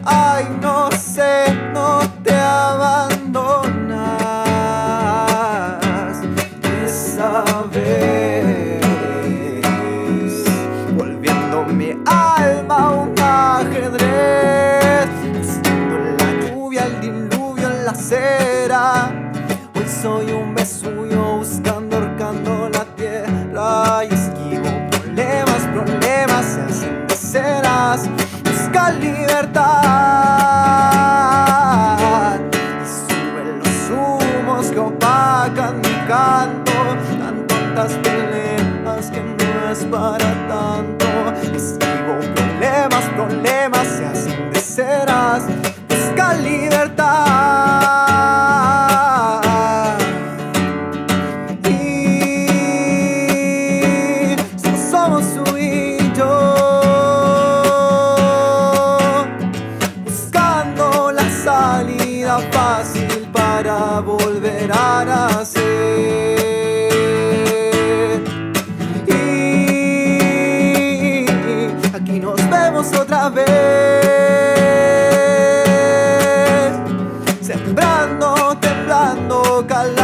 Ay, 0.05 0.45
no 0.61 0.91
sé, 0.91 1.45
no 1.73 1.99
te 2.23 2.33
abandonas. 2.35 3.31
Esa 6.85 7.43
vez, 7.71 8.83
volviendo 10.97 11.63
mi 11.65 11.91
alma 12.05 12.91
un 12.91 13.15
ajedrez, 13.17 15.07
buscando 15.37 15.95
la 16.19 16.29
lluvia, 16.49 16.83
el 16.85 16.99
diluvio 16.99 17.69
en 17.69 17.85
la 17.85 17.91
acera. 17.91 19.09
Hoy 19.73 19.87
soy 19.87 20.32
otra 73.01 73.29
vez. 73.29 73.45
Sembrando, 77.41 78.55
temblando, 78.59 79.65
calando 79.67 80.02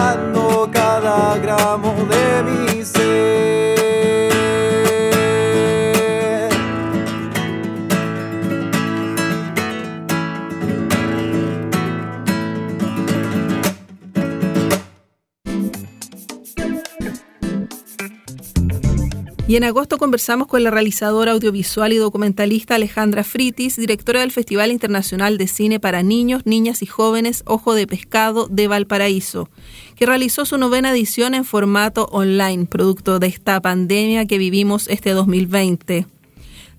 Y 19.50 19.56
en 19.56 19.64
agosto 19.64 19.98
conversamos 19.98 20.46
con 20.46 20.62
la 20.62 20.70
realizadora 20.70 21.32
audiovisual 21.32 21.92
y 21.92 21.98
documentalista 21.98 22.76
Alejandra 22.76 23.24
Fritis, 23.24 23.78
directora 23.78 24.20
del 24.20 24.32
Festival 24.32 24.70
Internacional 24.70 25.40
de 25.40 25.48
Cine 25.48 25.80
para 25.80 26.04
Niños, 26.04 26.46
Niñas 26.46 26.84
y 26.84 26.86
Jóvenes 26.86 27.42
Ojo 27.48 27.74
de 27.74 27.88
Pescado 27.88 28.46
de 28.46 28.68
Valparaíso, 28.68 29.50
que 29.96 30.06
realizó 30.06 30.46
su 30.46 30.60
novena 30.60 30.92
edición 30.92 31.34
en 31.34 31.46
formato 31.46 32.06
online, 32.12 32.68
producto 32.68 33.18
de 33.18 33.26
esta 33.26 33.60
pandemia 33.60 34.28
que 34.28 34.38
vivimos 34.38 34.88
este 34.88 35.14
2020. 35.14 36.06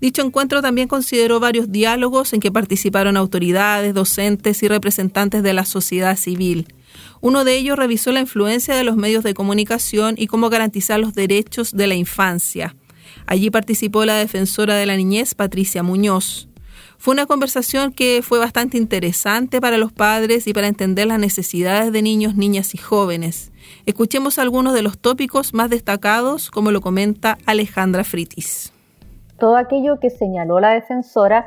Dicho 0.01 0.23
encuentro 0.23 0.63
también 0.63 0.87
consideró 0.87 1.41
varios 1.41 1.73
diálogos 1.73 2.33
en 2.35 2.39
que 2.39 2.53
participaron 2.53 3.17
autoridades, 3.17 3.95
docentes 3.95 4.63
y 4.63 4.69
representantes 4.69 5.43
de 5.43 5.55
la 5.55 5.65
sociedad 5.65 6.17
civil. 6.17 6.69
Uno 7.23 7.45
de 7.45 7.57
ellos 7.57 7.77
revisó 7.77 8.13
la 8.13 8.21
influencia 8.21 8.75
de 8.75 8.83
los 8.83 8.97
medios 8.97 9.23
de 9.25 9.35
comunicación 9.35 10.15
y 10.17 10.27
cómo 10.27 10.49
garantizar 10.49 10.99
los 10.99 11.13
derechos 11.13 11.73
de 11.73 11.87
la 11.87 11.95
infancia. 11.95 12.75
Allí 13.27 13.51
participó 13.51 14.07
la 14.07 14.17
defensora 14.17 14.75
de 14.77 14.87
la 14.87 14.97
niñez, 14.97 15.35
Patricia 15.35 15.83
Muñoz. 15.83 16.49
Fue 16.97 17.13
una 17.13 17.27
conversación 17.27 17.93
que 17.93 18.21
fue 18.23 18.39
bastante 18.39 18.79
interesante 18.79 19.61
para 19.61 19.77
los 19.77 19.93
padres 19.93 20.47
y 20.47 20.55
para 20.55 20.69
entender 20.69 21.07
las 21.07 21.19
necesidades 21.19 21.93
de 21.93 22.01
niños, 22.01 22.37
niñas 22.37 22.75
y 22.75 22.79
jóvenes. 22.79 23.53
Escuchemos 23.85 24.39
algunos 24.39 24.73
de 24.73 24.83
los 24.83 24.99
tópicos 24.99 25.53
más 25.53 25.69
destacados, 25.69 26.51
como 26.51 26.71
lo 26.71 26.81
comenta 26.81 27.37
Alejandra 27.45 28.05
Fritis. 28.05 28.73
Todo 29.39 29.57
aquello 29.57 29.99
que 30.01 30.09
señaló 30.09 30.59
la 30.59 30.71
defensora 30.71 31.47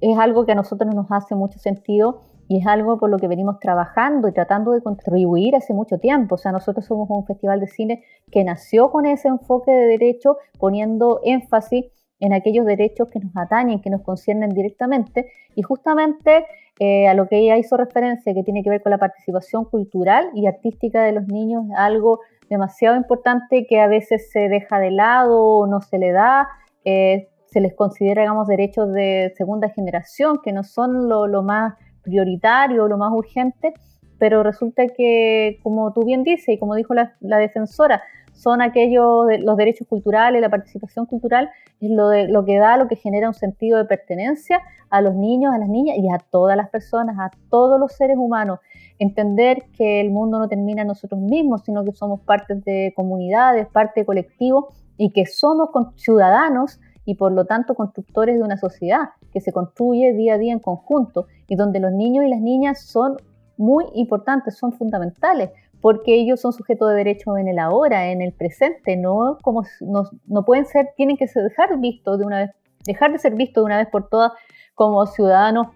es 0.00 0.18
algo 0.18 0.44
que 0.44 0.52
a 0.52 0.56
nosotros 0.56 0.92
nos 0.92 1.06
hace 1.10 1.36
mucho 1.36 1.58
sentido 1.58 2.22
y 2.48 2.58
es 2.58 2.66
algo 2.66 2.98
por 2.98 3.10
lo 3.10 3.18
que 3.18 3.28
venimos 3.28 3.58
trabajando 3.58 4.28
y 4.28 4.32
tratando 4.32 4.72
de 4.72 4.82
contribuir 4.82 5.56
hace 5.56 5.72
mucho 5.72 5.98
tiempo. 5.98 6.34
O 6.34 6.38
sea, 6.38 6.52
nosotros 6.52 6.84
somos 6.84 7.08
un 7.10 7.24
festival 7.26 7.60
de 7.60 7.66
cine 7.66 8.04
que 8.30 8.44
nació 8.44 8.90
con 8.90 9.06
ese 9.06 9.28
enfoque 9.28 9.70
de 9.70 9.86
derecho, 9.86 10.36
poniendo 10.58 11.20
énfasis 11.24 11.86
en 12.20 12.32
aquellos 12.32 12.64
derechos 12.66 13.10
que 13.10 13.18
nos 13.18 13.36
atañen, 13.36 13.80
que 13.80 13.90
nos 13.90 14.02
conciernen 14.02 14.50
directamente, 14.50 15.30
y 15.54 15.62
justamente 15.62 16.46
eh, 16.80 17.06
a 17.06 17.14
lo 17.14 17.28
que 17.28 17.38
ella 17.38 17.56
hizo 17.56 17.76
referencia, 17.76 18.34
que 18.34 18.42
tiene 18.42 18.62
que 18.62 18.70
ver 18.70 18.82
con 18.82 18.90
la 18.90 18.98
participación 18.98 19.64
cultural 19.64 20.30
y 20.34 20.46
artística 20.46 21.02
de 21.02 21.12
los 21.12 21.26
niños, 21.26 21.64
algo 21.76 22.20
demasiado 22.48 22.96
importante 22.96 23.66
que 23.68 23.80
a 23.80 23.86
veces 23.86 24.30
se 24.30 24.48
deja 24.48 24.78
de 24.78 24.90
lado 24.90 25.42
o 25.42 25.66
no 25.66 25.80
se 25.80 25.98
le 25.98 26.12
da, 26.12 26.48
eh, 26.84 27.28
se 27.46 27.60
les 27.60 27.74
considera, 27.74 28.22
digamos, 28.22 28.48
derechos 28.48 28.92
de 28.92 29.32
segunda 29.36 29.68
generación, 29.68 30.40
que 30.42 30.52
no 30.52 30.64
son 30.64 31.08
lo, 31.08 31.26
lo 31.26 31.42
más 31.42 31.74
prioritario, 32.04 32.86
lo 32.86 32.98
más 32.98 33.12
urgente, 33.12 33.74
pero 34.18 34.42
resulta 34.42 34.86
que, 34.86 35.58
como 35.62 35.92
tú 35.92 36.04
bien 36.04 36.22
dices 36.22 36.48
y 36.54 36.58
como 36.58 36.74
dijo 36.74 36.94
la, 36.94 37.38
defensora, 37.38 38.02
son 38.32 38.62
aquellos, 38.62 39.26
los 39.40 39.56
derechos 39.56 39.86
culturales, 39.88 40.40
la 40.40 40.50
participación 40.50 41.06
cultural, 41.06 41.50
es 41.80 41.90
lo, 41.90 42.08
de, 42.08 42.28
lo 42.28 42.44
que 42.44 42.58
da, 42.58 42.76
lo 42.76 42.88
que 42.88 42.96
genera 42.96 43.28
un 43.28 43.34
sentido 43.34 43.78
de 43.78 43.84
pertenencia 43.84 44.60
a 44.90 45.00
los 45.00 45.14
niños, 45.14 45.52
a 45.54 45.58
las 45.58 45.68
niñas 45.68 45.96
y 45.98 46.08
a 46.08 46.18
todas 46.18 46.56
las 46.56 46.70
personas, 46.70 47.16
a 47.18 47.30
todos 47.50 47.78
los 47.78 47.92
seres 47.92 48.16
humanos. 48.16 48.60
Entender 48.98 49.64
que 49.76 50.00
el 50.00 50.10
mundo 50.10 50.38
no 50.38 50.48
termina 50.48 50.82
en 50.82 50.88
nosotros 50.88 51.20
mismos, 51.20 51.62
sino 51.64 51.84
que 51.84 51.92
somos 51.92 52.20
parte 52.20 52.54
de 52.54 52.92
comunidades, 52.94 53.66
parte 53.66 54.00
de 54.00 54.06
colectivos 54.06 54.66
y 54.96 55.10
que 55.10 55.26
somos 55.26 55.70
ciudadanos 55.96 56.80
y 57.04 57.16
por 57.16 57.32
lo 57.32 57.44
tanto 57.44 57.74
constructores 57.74 58.36
de 58.36 58.42
una 58.42 58.56
sociedad 58.56 59.10
que 59.34 59.40
se 59.40 59.52
construye 59.52 60.14
día 60.14 60.34
a 60.34 60.38
día 60.38 60.52
en 60.52 60.60
conjunto 60.60 61.26
y 61.48 61.56
donde 61.56 61.80
los 61.80 61.92
niños 61.92 62.24
y 62.24 62.28
las 62.28 62.40
niñas 62.40 62.80
son 62.80 63.16
muy 63.58 63.84
importantes, 63.94 64.56
son 64.56 64.72
fundamentales, 64.72 65.50
porque 65.80 66.14
ellos 66.14 66.40
son 66.40 66.52
sujetos 66.52 66.88
de 66.88 66.94
derecho 66.94 67.36
en 67.36 67.48
el 67.48 67.58
ahora, 67.58 68.10
en 68.10 68.22
el 68.22 68.32
presente, 68.32 68.96
no 68.96 69.38
como 69.42 69.64
no, 69.80 70.04
no 70.26 70.44
pueden 70.44 70.64
ser, 70.66 70.90
tienen 70.96 71.16
que 71.16 71.26
dejar 71.26 71.78
visto 71.78 72.16
de 72.16 72.24
una 72.24 72.38
vez, 72.38 72.50
dejar 72.86 73.12
de 73.12 73.18
ser 73.18 73.34
vistos 73.34 73.62
de 73.62 73.66
una 73.66 73.78
vez 73.78 73.88
por 73.88 74.08
todas 74.08 74.32
como 74.74 75.04
ciudadanos 75.06 75.66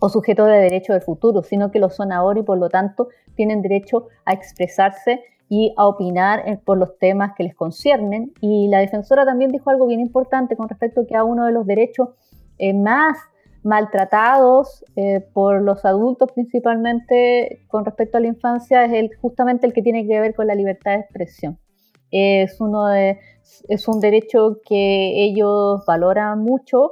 o 0.00 0.08
sujetos 0.08 0.46
de 0.46 0.54
derecho 0.54 0.92
del 0.92 1.02
futuro, 1.02 1.42
sino 1.42 1.70
que 1.70 1.80
lo 1.80 1.90
son 1.90 2.12
ahora 2.12 2.40
y 2.40 2.42
por 2.44 2.58
lo 2.58 2.68
tanto 2.68 3.08
tienen 3.34 3.62
derecho 3.62 4.08
a 4.24 4.32
expresarse 4.32 5.20
y 5.48 5.74
a 5.76 5.86
opinar 5.86 6.48
eh, 6.48 6.58
por 6.64 6.78
los 6.78 6.96
temas 6.98 7.32
que 7.36 7.42
les 7.42 7.54
conciernen. 7.54 8.32
Y 8.40 8.68
la 8.68 8.78
defensora 8.78 9.26
también 9.26 9.50
dijo 9.50 9.68
algo 9.68 9.86
bien 9.86 10.00
importante 10.00 10.56
con 10.56 10.66
respecto 10.66 11.06
que 11.06 11.14
a 11.14 11.24
uno 11.24 11.44
de 11.44 11.52
los 11.52 11.66
derechos 11.66 12.08
eh, 12.58 12.74
más 12.74 13.18
maltratados 13.64 14.84
eh, 14.96 15.20
por 15.32 15.62
los 15.62 15.84
adultos 15.84 16.32
principalmente 16.32 17.64
con 17.68 17.84
respecto 17.84 18.18
a 18.18 18.20
la 18.20 18.26
infancia 18.26 18.84
es 18.84 18.92
el, 18.92 19.10
justamente 19.20 19.66
el 19.66 19.72
que 19.72 19.82
tiene 19.82 20.06
que 20.06 20.20
ver 20.20 20.34
con 20.34 20.46
la 20.46 20.54
libertad 20.54 20.92
de 20.92 21.00
expresión. 21.00 21.58
Es, 22.10 22.60
uno 22.60 22.92
es 22.92 23.88
un 23.88 24.00
derecho 24.00 24.58
que 24.66 25.24
ellos 25.24 25.82
valoran 25.86 26.40
mucho 26.40 26.90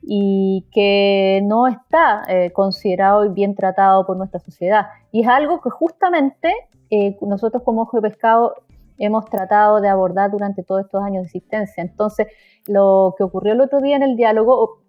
y 0.00 0.66
que 0.72 1.42
no 1.44 1.66
está 1.66 2.22
considerado 2.54 3.26
y 3.26 3.28
bien 3.28 3.54
tratado 3.54 4.06
por 4.06 4.16
nuestra 4.16 4.40
sociedad. 4.40 4.86
Y 5.10 5.20
es 5.20 5.28
algo 5.28 5.60
que 5.60 5.68
justamente 5.68 6.54
eh, 6.94 7.16
nosotros 7.22 7.62
como 7.62 7.82
Ojo 7.82 8.02
de 8.02 8.10
Pescado 8.10 8.54
hemos 8.98 9.24
tratado 9.24 9.80
de 9.80 9.88
abordar 9.88 10.30
durante 10.30 10.62
todos 10.62 10.84
estos 10.84 11.02
años 11.02 11.22
de 11.22 11.26
existencia. 11.28 11.82
Entonces, 11.82 12.26
lo 12.66 13.14
que 13.16 13.24
ocurrió 13.24 13.54
el 13.54 13.62
otro 13.62 13.80
día 13.80 13.96
en 13.96 14.02
el 14.02 14.14
diálogo, 14.14 14.81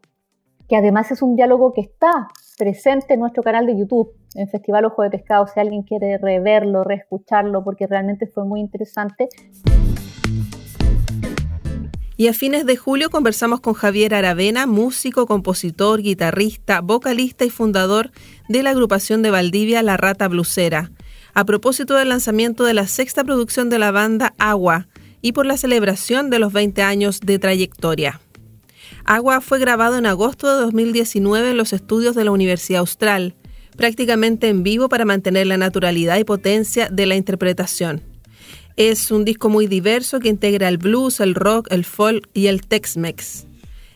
que 0.68 0.76
además 0.76 1.12
es 1.12 1.22
un 1.22 1.36
diálogo 1.36 1.74
que 1.74 1.82
está 1.82 2.28
presente 2.58 3.16
en 3.16 3.20
nuestro 3.20 3.44
canal 3.44 3.66
de 3.66 3.78
YouTube, 3.78 4.12
en 4.36 4.48
Festival 4.48 4.86
Ojo 4.86 5.04
de 5.04 5.10
Pescado, 5.10 5.48
si 5.48 5.60
alguien 5.60 5.84
quiere 5.84 6.18
reverlo, 6.18 6.84
reescucharlo, 6.84 7.64
porque 7.64 7.88
realmente 7.88 8.28
fue 8.28 8.46
muy 8.46 8.60
interesante. 8.60 9.30
Y 12.16 12.28
a 12.28 12.34
fines 12.34 12.66
de 12.66 12.78
julio 12.78 13.10
conversamos 13.10 13.60
con 13.60 13.74
Javier 13.74 14.14
Aravena, 14.14 14.68
músico, 14.68 15.26
compositor, 15.26 16.02
guitarrista, 16.02 16.82
vocalista 16.82 17.44
y 17.44 17.50
fundador 17.50 18.12
de 18.48 18.64
la 18.64 18.70
agrupación 18.70 19.24
de 19.24 19.32
Valdivia 19.32 19.82
La 19.82 19.98
Rata 19.98 20.28
Blusera 20.28 20.92
a 21.34 21.46
propósito 21.46 21.96
del 21.96 22.10
lanzamiento 22.10 22.64
de 22.64 22.74
la 22.74 22.88
sexta 22.88 23.24
producción 23.24 23.70
de 23.70 23.80
la 23.80 23.92
banda 23.92 24.34
Agua 24.38 24.88
y 25.22 25.32
por 25.32 25.46
la 25.46 25.58
celebración 25.58 26.30
de 26.30 26.40
los 26.40 26.54
20 26.54 26.82
años 26.84 27.20
de 27.22 27.40
trayectoria. 27.40 28.22
Agua 29.06 29.42
fue 29.42 29.60
grabado 29.60 29.98
en 29.98 30.06
agosto 30.06 30.54
de 30.54 30.62
2019 30.62 31.52
en 31.52 31.58
los 31.58 31.74
estudios 31.74 32.16
de 32.16 32.24
la 32.24 32.32
Universidad 32.32 32.80
Austral, 32.80 33.36
prácticamente 33.76 34.48
en 34.48 34.64
vivo 34.64 34.90
para 34.90 35.06
mantener 35.06 35.48
la 35.48 35.58
naturalidad 35.58 36.18
y 36.18 36.24
potencia 36.24 36.90
de 36.90 37.06
la 37.06 37.16
interpretación. 37.16 38.02
Es 38.76 39.12
un 39.12 39.24
disco 39.24 39.50
muy 39.50 39.68
diverso 39.68 40.20
que 40.20 40.30
integra 40.30 40.68
el 40.68 40.78
blues, 40.78 41.20
el 41.20 41.36
rock, 41.36 41.68
el 41.72 41.86
folk 41.86 42.28
y 42.34 42.48
el 42.48 42.62
Tex-Mex. 42.62 43.46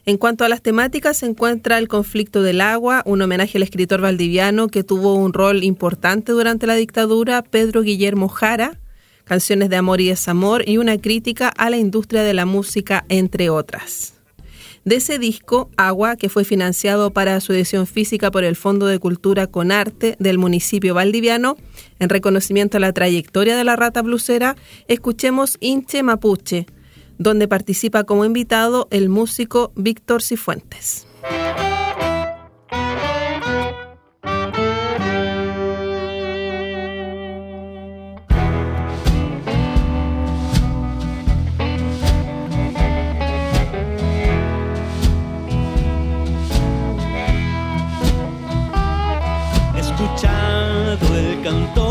En 0.05 0.17
cuanto 0.17 0.45
a 0.45 0.49
las 0.49 0.61
temáticas, 0.61 1.17
se 1.17 1.25
encuentra 1.25 1.77
el 1.79 1.87
conflicto 1.87 2.41
del 2.41 2.61
agua, 2.61 3.01
un 3.05 3.21
homenaje 3.21 3.57
al 3.57 3.63
escritor 3.63 3.99
valdiviano 3.99 4.69
que 4.69 4.83
tuvo 4.83 5.15
un 5.15 5.33
rol 5.33 5.63
importante 5.63 6.31
durante 6.31 6.67
la 6.67 6.75
dictadura, 6.75 7.41
Pedro 7.41 7.81
Guillermo 7.81 8.29
Jara, 8.29 8.79
canciones 9.25 9.69
de 9.69 9.75
amor 9.75 9.99
y 9.99 10.07
desamor 10.07 10.63
y 10.67 10.77
una 10.77 10.97
crítica 10.97 11.49
a 11.49 11.69
la 11.69 11.77
industria 11.77 12.23
de 12.23 12.33
la 12.33 12.45
música, 12.45 13.03
entre 13.09 13.49
otras. 13.49 14.16
De 14.87 14.95
ese 14.95 15.19
disco, 15.19 15.69
Agua, 15.75 16.15
que 16.15 16.29
fue 16.29 16.45
financiado 16.45 17.11
para 17.11 17.41
su 17.41 17.51
edición 17.51 17.87
física 17.87 18.31
por 18.31 18.45
el 18.45 18.55
Fondo 18.55 18.85
de 18.85 18.99
Cultura 18.99 19.45
con 19.45 19.73
Arte 19.73 20.15
del 20.17 20.37
municipio 20.37 20.93
valdiviano, 20.93 21.57
en 21.99 22.07
reconocimiento 22.07 22.77
a 22.77 22.79
la 22.79 22.93
trayectoria 22.93 23.57
de 23.57 23.65
la 23.65 23.75
rata 23.75 24.01
blusera, 24.01 24.55
escuchemos 24.87 25.57
Inche 25.59 26.03
Mapuche, 26.03 26.67
donde 27.17 27.49
participa 27.49 28.05
como 28.05 28.23
invitado 28.23 28.87
el 28.89 29.09
músico 29.09 29.73
Víctor 29.75 30.23
Cifuentes. 30.23 31.05
cantó 51.47 51.86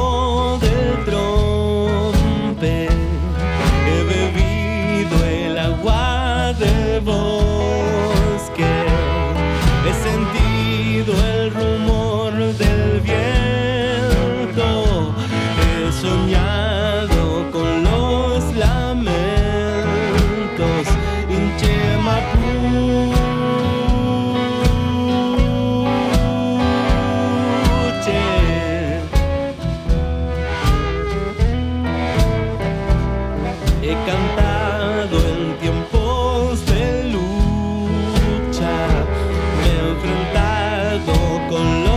con 41.49 41.85
los 41.85 41.96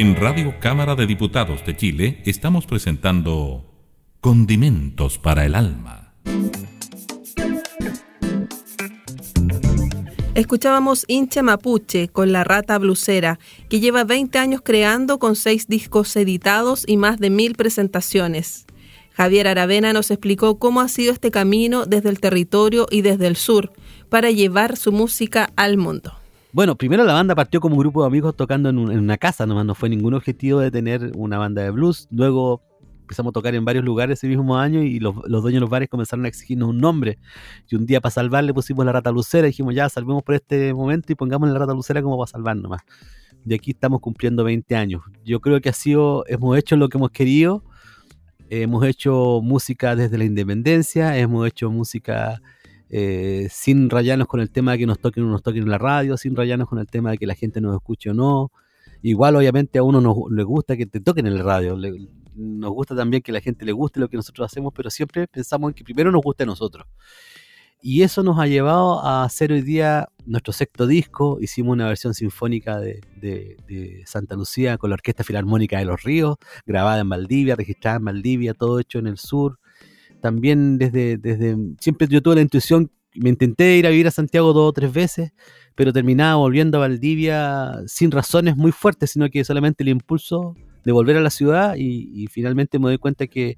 En 0.02 0.16
Radio 0.16 0.62
Cámara 0.62 0.96
de 0.96 1.06
Diputados 1.06 1.66
de 1.66 1.76
Chile 1.76 2.24
estamos 2.26 2.66
presentando 2.66 3.66
Condimentos 4.22 5.18
para 5.18 5.46
el 5.46 5.56
Alma. 5.56 6.14
Escuchábamos 10.36 11.04
Hincha 11.10 11.44
Mapuche 11.44 12.08
con 12.08 12.32
La 12.32 12.46
Rata 12.46 12.78
Blusera, 12.78 13.40
que 13.68 13.82
lleva 13.82 14.06
20 14.06 14.40
años 14.40 14.62
creando 14.64 15.20
con 15.20 15.36
seis 15.36 15.68
discos 15.68 16.16
editados 16.16 16.86
y 16.88 16.96
más 16.96 17.20
de 17.20 17.30
mil 17.30 17.56
presentaciones. 17.56 18.68
Javier 19.12 19.50
Aravena 19.50 19.92
nos 19.92 20.12
explicó 20.12 20.60
cómo 20.60 20.80
ha 20.80 20.88
sido 20.88 21.12
este 21.12 21.30
camino 21.30 21.86
desde 21.86 22.08
el 22.08 22.22
territorio 22.22 22.88
y 22.90 23.02
desde 23.02 23.28
el 23.28 23.36
sur 23.36 23.74
para 24.08 24.32
llevar 24.32 24.78
su 24.78 24.94
música 24.94 25.52
al 25.58 25.76
mundo. 25.76 26.14
Bueno, 26.52 26.76
primero 26.76 27.04
la 27.04 27.14
banda 27.14 27.36
partió 27.36 27.62
como 27.62 27.76
un 27.76 27.80
grupo 27.80 28.02
de 28.02 28.08
amigos 28.08 28.36
tocando 28.36 28.70
en, 28.70 28.80
una 28.80 29.18
casa, 29.20 29.46
nomás 29.46 29.66
no 29.68 29.76
fue 29.76 29.88
ningún 29.88 30.16
objetivo 30.16 30.60
de 30.60 30.72
tener 30.72 31.12
una 31.16 31.38
banda 31.38 31.62
de 31.62 31.70
blues. 31.70 32.08
Luego 32.10 32.64
empezamos 33.02 33.30
a 33.30 33.34
tocar 33.34 33.54
en 33.54 33.66
varios 33.66 33.86
lugares 33.86 34.18
ese 34.18 34.28
mismo 34.28 34.58
año 34.58 34.82
y 34.82 35.00
los, 35.00 35.14
dueños 35.16 35.54
de 35.54 35.60
los 35.60 35.70
bares 35.70 35.90
comenzaron 35.90 36.26
a 36.26 36.28
exigirnos 36.28 36.70
un 36.70 36.80
nombre. 36.80 37.20
Y 37.70 37.76
un 37.76 37.86
día 37.86 38.02
para 38.02 38.12
salvar 38.12 38.44
le 38.44 38.54
pusimos 38.54 38.84
la 38.84 38.92
rata 38.92 39.12
lucera 39.12 39.46
y 39.46 39.52
dijimos 39.52 39.76
ya, 39.76 39.90
salvemos 39.90 40.24
por 40.24 40.34
este 40.34 40.74
momento 40.74 41.14
y 41.14 41.16
pongamos 41.16 41.50
la 41.50 41.60
rata 41.60 41.74
lucera 41.74 42.02
como 42.02 42.18
para 42.18 42.32
salvar 42.32 42.58
nomás. 42.58 42.82
De 43.46 43.54
aquí 43.54 43.72
estamos 43.72 44.00
cumpliendo 44.00 44.44
20 44.44 44.76
años. 44.76 45.04
Yo 45.24 45.42
creo 45.42 45.62
que 45.62 45.70
ha 45.70 45.74
sido, 45.74 46.24
hemos 46.28 46.58
hecho 46.58 46.76
lo 46.78 46.90
que 46.90 46.98
hemos 46.98 47.12
querido. 47.12 47.64
Hemos 48.50 48.84
hecho 48.88 49.42
música 49.44 49.96
desde 49.96 50.18
la 50.18 50.24
independencia, 50.24 51.16
hemos 51.16 51.48
hecho 51.48 51.70
música 51.70 52.42
eh, 52.90 53.48
sin 53.52 53.90
rayarnos 53.90 54.28
con 54.28 54.40
el 54.40 54.50
tema 54.50 54.72
de 54.72 54.80
que 54.80 54.86
nos 54.88 55.00
toquen 55.00 55.24
o 55.24 55.28
nos 55.28 55.44
toquen 55.44 55.64
en 55.64 55.70
la 55.70 55.78
radio, 55.78 56.18
sin 56.18 56.36
rayarnos 56.36 56.68
con 56.68 56.80
el 56.80 56.88
tema 56.88 57.12
de 57.12 57.18
que 57.18 57.28
la 57.28 57.36
gente 57.36 57.62
nos 57.62 57.76
escuche 57.76 58.10
o 58.10 58.14
no. 58.14 58.52
Igual 59.02 59.36
obviamente 59.36 59.80
a 59.80 59.84
uno 59.84 60.02
nos, 60.02 60.18
le 60.32 60.44
gusta 60.44 60.76
que 60.76 60.86
te 60.86 61.00
toquen 61.00 61.28
en 61.28 61.36
la 61.36 61.44
radio, 61.44 61.78
nos 62.36 62.72
gusta 62.72 62.96
también 62.96 63.22
que 63.22 63.32
la 63.32 63.42
gente 63.42 63.66
le 63.66 63.72
guste 63.72 64.00
lo 64.00 64.10
que 64.10 64.18
nosotros 64.18 64.52
hacemos, 64.52 64.74
pero 64.76 64.90
siempre 64.90 65.28
pensamos 65.28 65.70
en 65.70 65.74
que 65.76 65.84
primero 65.84 66.12
nos 66.12 66.22
guste 66.22 66.44
a 66.44 66.46
nosotros. 66.46 66.86
Y 67.82 68.02
eso 68.02 68.24
nos 68.24 68.38
ha 68.40 68.48
llevado 68.48 69.00
a 69.06 69.24
hacer 69.24 69.54
hoy 69.54 69.62
día 69.62 70.10
nuestro 70.26 70.52
sexto 70.52 70.86
disco. 70.86 71.38
Hicimos 71.40 71.74
una 71.74 71.88
versión 71.88 72.14
sinfónica 72.14 72.78
de, 72.78 73.00
de, 73.22 74.04
Santa 74.06 74.36
Lucía 74.36 74.78
con 74.78 74.90
la 74.90 74.96
Orquesta 74.96 75.24
Filarmónica 75.24 75.80
de 75.80 75.86
los 75.86 76.04
Ríos, 76.04 76.36
grabada 76.66 77.00
en 77.00 77.08
Valdivia, 77.08 77.56
registrada 77.56 77.98
en 77.98 78.06
Valdivia, 78.06 78.54
todo 78.54 78.80
hecho 78.80 79.00
en 79.00 79.08
el 79.08 79.18
sur 79.18 79.60
también 80.22 80.78
desde, 80.78 81.18
desde 81.18 81.58
siempre 81.80 82.08
yo 82.08 82.22
tuve 82.22 82.36
la 82.36 82.42
intuición, 82.42 82.92
me 83.16 83.30
intenté 83.30 83.78
ir 83.78 83.88
a 83.88 83.90
vivir 83.90 84.08
a 84.08 84.12
Santiago 84.12 84.54
dos 84.54 84.70
o 84.70 84.74
tres 84.74 84.94
veces, 84.94 85.34
pero 85.76 85.94
terminaba 85.94 86.36
volviendo 86.36 86.78
a 86.78 86.82
Valdivia 86.82 87.82
sin 87.88 88.12
razones 88.12 88.56
muy 88.56 88.72
fuertes, 88.72 89.12
sino 89.12 89.30
que 89.30 89.44
solamente 89.44 89.84
el 89.84 89.90
impulso 89.90 90.56
de 90.84 90.92
volver 90.92 91.18
a 91.18 91.22
la 91.22 91.30
ciudad 91.30 91.76
y, 91.78 92.28
finalmente 92.28 92.80
me 92.80 92.86
doy 92.86 92.98
cuenta 92.98 93.28
que, 93.28 93.58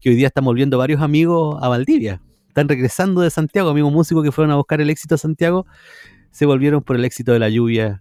que, 0.00 0.10
hoy 0.10 0.16
día 0.16 0.28
están 0.28 0.44
volviendo 0.44 0.78
varios 0.78 1.02
amigos 1.02 1.56
a 1.62 1.68
Valdivia. 1.68 2.20
Están 2.48 2.68
regresando 2.68 3.20
de 3.20 3.30
Santiago, 3.30 3.70
amigos 3.70 3.92
músicos 3.92 4.22
que 4.22 4.32
fueron 4.32 4.52
a 4.52 4.56
buscar 4.56 4.80
el 4.80 4.90
éxito 4.90 5.16
a 5.16 5.18
Santiago, 5.18 5.66
se 6.30 6.46
volvieron 6.46 6.82
por 6.82 6.96
el 6.96 7.04
éxito 7.04 7.32
de 7.32 7.38
la 7.38 7.48
lluvia 7.48 8.00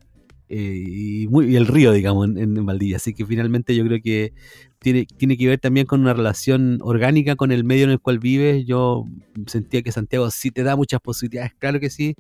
y, 0.50 1.28
muy, 1.30 1.56
el 1.56 1.68
río, 1.68 1.92
digamos, 1.92 2.28
en, 2.28 2.38
en, 2.38 2.66
Valdivia. 2.66 2.98
Así 2.98 3.14
que 3.14 3.26
finalmente 3.26 3.76
yo 3.76 3.86
creo 3.86 4.00
que 4.02 4.34
tiene, 4.80 5.06
tiene 5.06 5.38
que 5.38 5.48
ver 5.48 5.60
también 5.60 5.86
con 5.86 6.02
una 6.02 6.14
relación 6.14 6.80
orgánica 6.82 7.36
con 7.36 7.52
el 7.52 7.64
medio 7.64 7.86
en 7.86 7.92
el 7.92 8.00
cual 8.00 8.20
vives. 8.20 8.66
Yo 8.66 9.06
sentía 9.48 9.82
que 9.82 9.92
Santiago 9.92 10.30
sí 10.32 10.52
te 10.52 10.64
da 10.64 10.76
muchas 10.76 11.00
posibilidades, 11.02 11.54
claro 11.58 11.80
que 11.80 11.90
sí, 11.90 12.16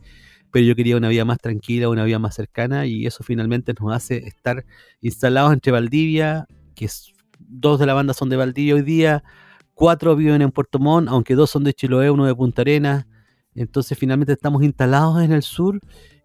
pero 0.51 0.65
yo 0.65 0.75
quería 0.75 0.97
una 0.97 1.09
vida 1.09 1.25
más 1.25 1.39
tranquila, 1.39 1.89
una 1.89 2.05
vida 2.05 2.19
más 2.19 2.35
cercana 2.35 2.85
y 2.85 3.05
eso 3.05 3.23
finalmente 3.23 3.73
nos 3.79 3.93
hace 3.93 4.17
estar 4.27 4.65
instalados 5.01 5.51
entre 5.51 5.71
Valdivia, 5.71 6.45
que 6.75 6.87
dos 7.39 7.79
de 7.79 7.85
la 7.85 7.93
banda 7.93 8.13
son 8.13 8.29
de 8.29 8.37
Valdivia 8.37 8.75
hoy 8.75 8.83
día, 8.83 9.23
cuatro 9.73 10.15
viven 10.15 10.41
en 10.41 10.51
Puerto 10.51 10.79
Montt, 10.79 11.09
aunque 11.09 11.35
dos 11.35 11.49
son 11.49 11.63
de 11.63 11.73
Chiloé, 11.73 12.11
uno 12.11 12.25
de 12.25 12.35
Punta 12.35 12.61
Arenas. 12.61 13.05
Entonces 13.55 13.97
finalmente 13.97 14.33
estamos 14.33 14.63
instalados 14.63 15.21
en 15.23 15.31
el 15.31 15.43
sur, 15.43 15.79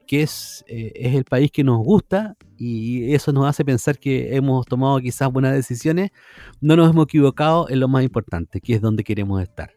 que 0.08 0.22
es, 0.22 0.64
eh, 0.66 0.90
es 0.96 1.14
el 1.14 1.24
país 1.24 1.52
que 1.52 1.62
nos 1.62 1.78
gusta 1.84 2.36
y 2.56 3.14
eso 3.14 3.30
nos 3.30 3.46
hace 3.46 3.64
pensar 3.64 3.98
que 3.98 4.34
hemos 4.34 4.66
tomado 4.66 4.98
quizás 4.98 5.30
buenas 5.30 5.52
decisiones. 5.54 6.10
No 6.60 6.74
nos 6.76 6.90
hemos 6.90 7.04
equivocado 7.04 7.68
en 7.68 7.78
lo 7.78 7.88
más 7.88 8.02
importante, 8.02 8.60
que 8.60 8.74
es 8.74 8.80
donde 8.80 9.04
queremos 9.04 9.40
estar. 9.42 9.70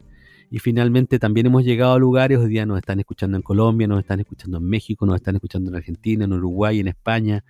Y 0.50 0.58
finalmente 0.58 1.18
también 1.18 1.46
hemos 1.46 1.64
llegado 1.64 1.92
a 1.94 1.98
lugares, 1.98 2.38
hoy 2.38 2.48
día 2.48 2.66
nos 2.66 2.78
están 2.78 2.98
escuchando 2.98 3.36
en 3.36 3.42
Colombia, 3.42 3.86
nos 3.86 4.00
están 4.00 4.20
escuchando 4.20 4.58
en 4.58 4.64
México, 4.64 5.06
nos 5.06 5.16
están 5.16 5.36
escuchando 5.36 5.70
en 5.70 5.76
Argentina, 5.76 6.24
en 6.24 6.32
Uruguay, 6.32 6.80
en 6.80 6.88
España, 6.88 7.44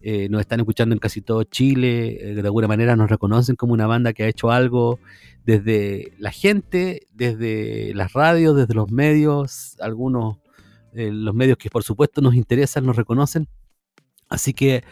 eh, 0.00 0.28
nos 0.28 0.40
están 0.40 0.58
escuchando 0.58 0.92
en 0.92 0.98
casi 0.98 1.22
todo 1.22 1.44
Chile, 1.44 2.18
eh, 2.20 2.34
de 2.34 2.40
alguna 2.40 2.66
manera 2.66 2.96
nos 2.96 3.10
reconocen 3.10 3.54
como 3.54 3.72
una 3.72 3.86
banda 3.86 4.12
que 4.12 4.24
ha 4.24 4.28
hecho 4.28 4.50
algo 4.50 4.98
desde 5.44 6.14
la 6.18 6.32
gente, 6.32 7.06
desde 7.12 7.94
las 7.94 8.12
radios, 8.12 8.56
desde 8.56 8.74
los 8.74 8.90
medios, 8.90 9.76
algunos, 9.80 10.38
eh, 10.94 11.10
los 11.12 11.34
medios 11.34 11.58
que 11.58 11.70
por 11.70 11.82
supuesto 11.82 12.20
nos 12.20 12.34
interesan, 12.34 12.84
nos 12.84 12.96
reconocen. 12.96 13.48
Así 14.28 14.52
que 14.52 14.84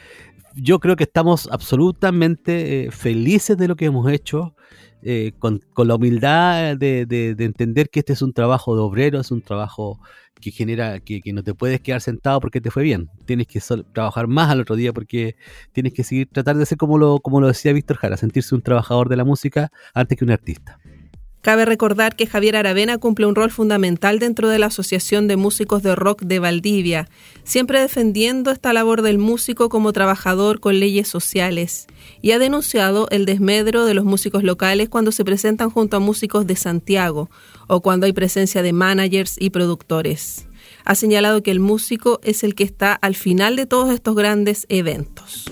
yo 0.55 0.81
creo 0.81 0.97
que 0.97 1.05
estamos 1.05 1.49
absolutamente 1.51 2.87
eh, 2.87 2.91
felices 2.91 3.57
de 3.57 3.69
lo 3.69 3.77
que 3.77 3.87
hemos 3.87 4.11
hecho. 4.11 4.55
Eh, 5.03 5.33
con, 5.39 5.63
la 5.77 5.95
humildad 5.95 6.77
de, 6.77 7.07
entender 7.39 7.89
que 7.89 8.01
este 8.01 8.13
es 8.13 8.21
un 8.21 8.35
trabajo 8.35 8.77
de 8.77 8.83
obrero, 8.83 9.19
es 9.19 9.31
un 9.31 9.41
trabajo 9.41 9.99
que 10.43 10.51
genera, 10.51 11.01
que, 11.01 11.23
no 11.33 11.43
te 11.43 11.55
puedes 11.55 11.81
quedar 11.81 12.03
sentado 12.03 12.39
porque 12.41 12.61
te 12.61 12.71
fue 12.71 12.83
bien. 12.83 13.09
Tienes 13.25 13.47
que 13.47 13.61
trabajar 13.95 14.27
más 14.27 14.51
al 14.51 14.61
otro 14.61 14.77
día 14.77 14.93
porque 14.93 15.37
tienes 15.73 15.95
que 15.95 16.05
seguir, 16.05 16.29
tratar 16.31 16.57
de 16.57 16.67
ser 16.67 16.77
como 16.77 16.99
lo, 16.99 17.21
como 17.21 17.41
lo 17.41 17.47
decía 17.49 17.73
Víctor 17.73 17.97
Jara, 17.97 18.19
sentirse 18.19 18.55
un 18.55 18.61
trabajador 18.61 19.09
de 19.09 19.17
la 19.17 19.25
música 19.25 19.73
antes 19.95 20.19
que 20.19 20.25
un 20.25 20.33
artista. 20.33 20.79
Cabe 21.43 21.65
recordar 21.65 22.17
que 22.17 22.27
Javier 22.27 22.55
Aravena 22.55 22.99
cumple 22.99 23.25
un 23.25 23.35
rol 23.35 23.51
fundamental 23.51 24.19
dentro 24.19 24.51
de 24.51 24.59
la 24.59 24.67
Asociación 24.67 25.27
de 25.27 25.37
Músicos 25.37 25.83
de 25.83 25.97
Rock 25.97 26.23
de 26.23 26.39
Valdivia, 26.39 27.09
siempre 27.45 27.81
defendiendo 27.81 28.51
esta 28.51 28.75
labor 28.75 29.01
del 29.01 29.17
músico 29.17 29.71
como 29.71 29.95
trabajador 29.95 30.61
con 30.61 30.79
leyes 30.79 31.09
sociales, 31.09 31.87
y 32.21 32.33
ha 32.33 32.39
denunciado 32.39 33.09
el 33.11 33.25
desmedro 33.25 33.87
de 33.87 33.95
los 33.95 34.05
músicos 34.05 34.43
locales 34.43 34.91
cuando 34.91 35.13
se 35.13 35.25
presentan 35.25 35.71
junto 35.71 35.97
a 35.97 36.01
músicos 36.01 36.47
de 36.47 36.57
Santiago 36.57 37.31
o 37.69 37.81
cuando 37.81 38.05
hay 38.05 38.13
presencia 38.13 38.63
de 38.63 38.75
managers 38.75 39.37
y 39.39 39.49
productores. 39.49 40.47
Ha 40.85 40.95
señalado 40.95 41.43
que 41.43 41.51
el 41.53 41.61
músico 41.61 42.21
es 42.23 42.45
el 42.45 42.55
que 42.55 42.65
está 42.65 42.93
al 42.93 43.15
final 43.15 43.57
de 43.57 43.65
todos 43.65 43.91
estos 43.95 44.15
grandes 44.15 44.67
eventos. 44.69 45.51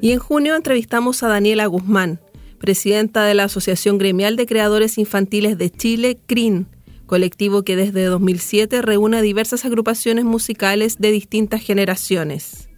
Y 0.00 0.12
en 0.12 0.20
junio 0.20 0.54
entrevistamos 0.54 1.24
a 1.24 1.28
Daniela 1.28 1.66
Guzmán, 1.66 2.20
presidenta 2.58 3.24
de 3.24 3.34
la 3.34 3.44
Asociación 3.44 3.98
Gremial 3.98 4.36
de 4.36 4.46
Creadores 4.46 4.98
Infantiles 4.98 5.58
de 5.58 5.70
Chile, 5.70 6.18
CRIN, 6.26 6.66
colectivo 7.06 7.62
que 7.62 7.76
desde 7.76 8.04
2007 8.04 8.82
reúne 8.82 9.18
a 9.18 9.22
diversas 9.22 9.64
agrupaciones 9.64 10.24
musicales 10.24 10.98
de 10.98 11.10
distintas 11.10 11.62
generaciones. 11.62 12.68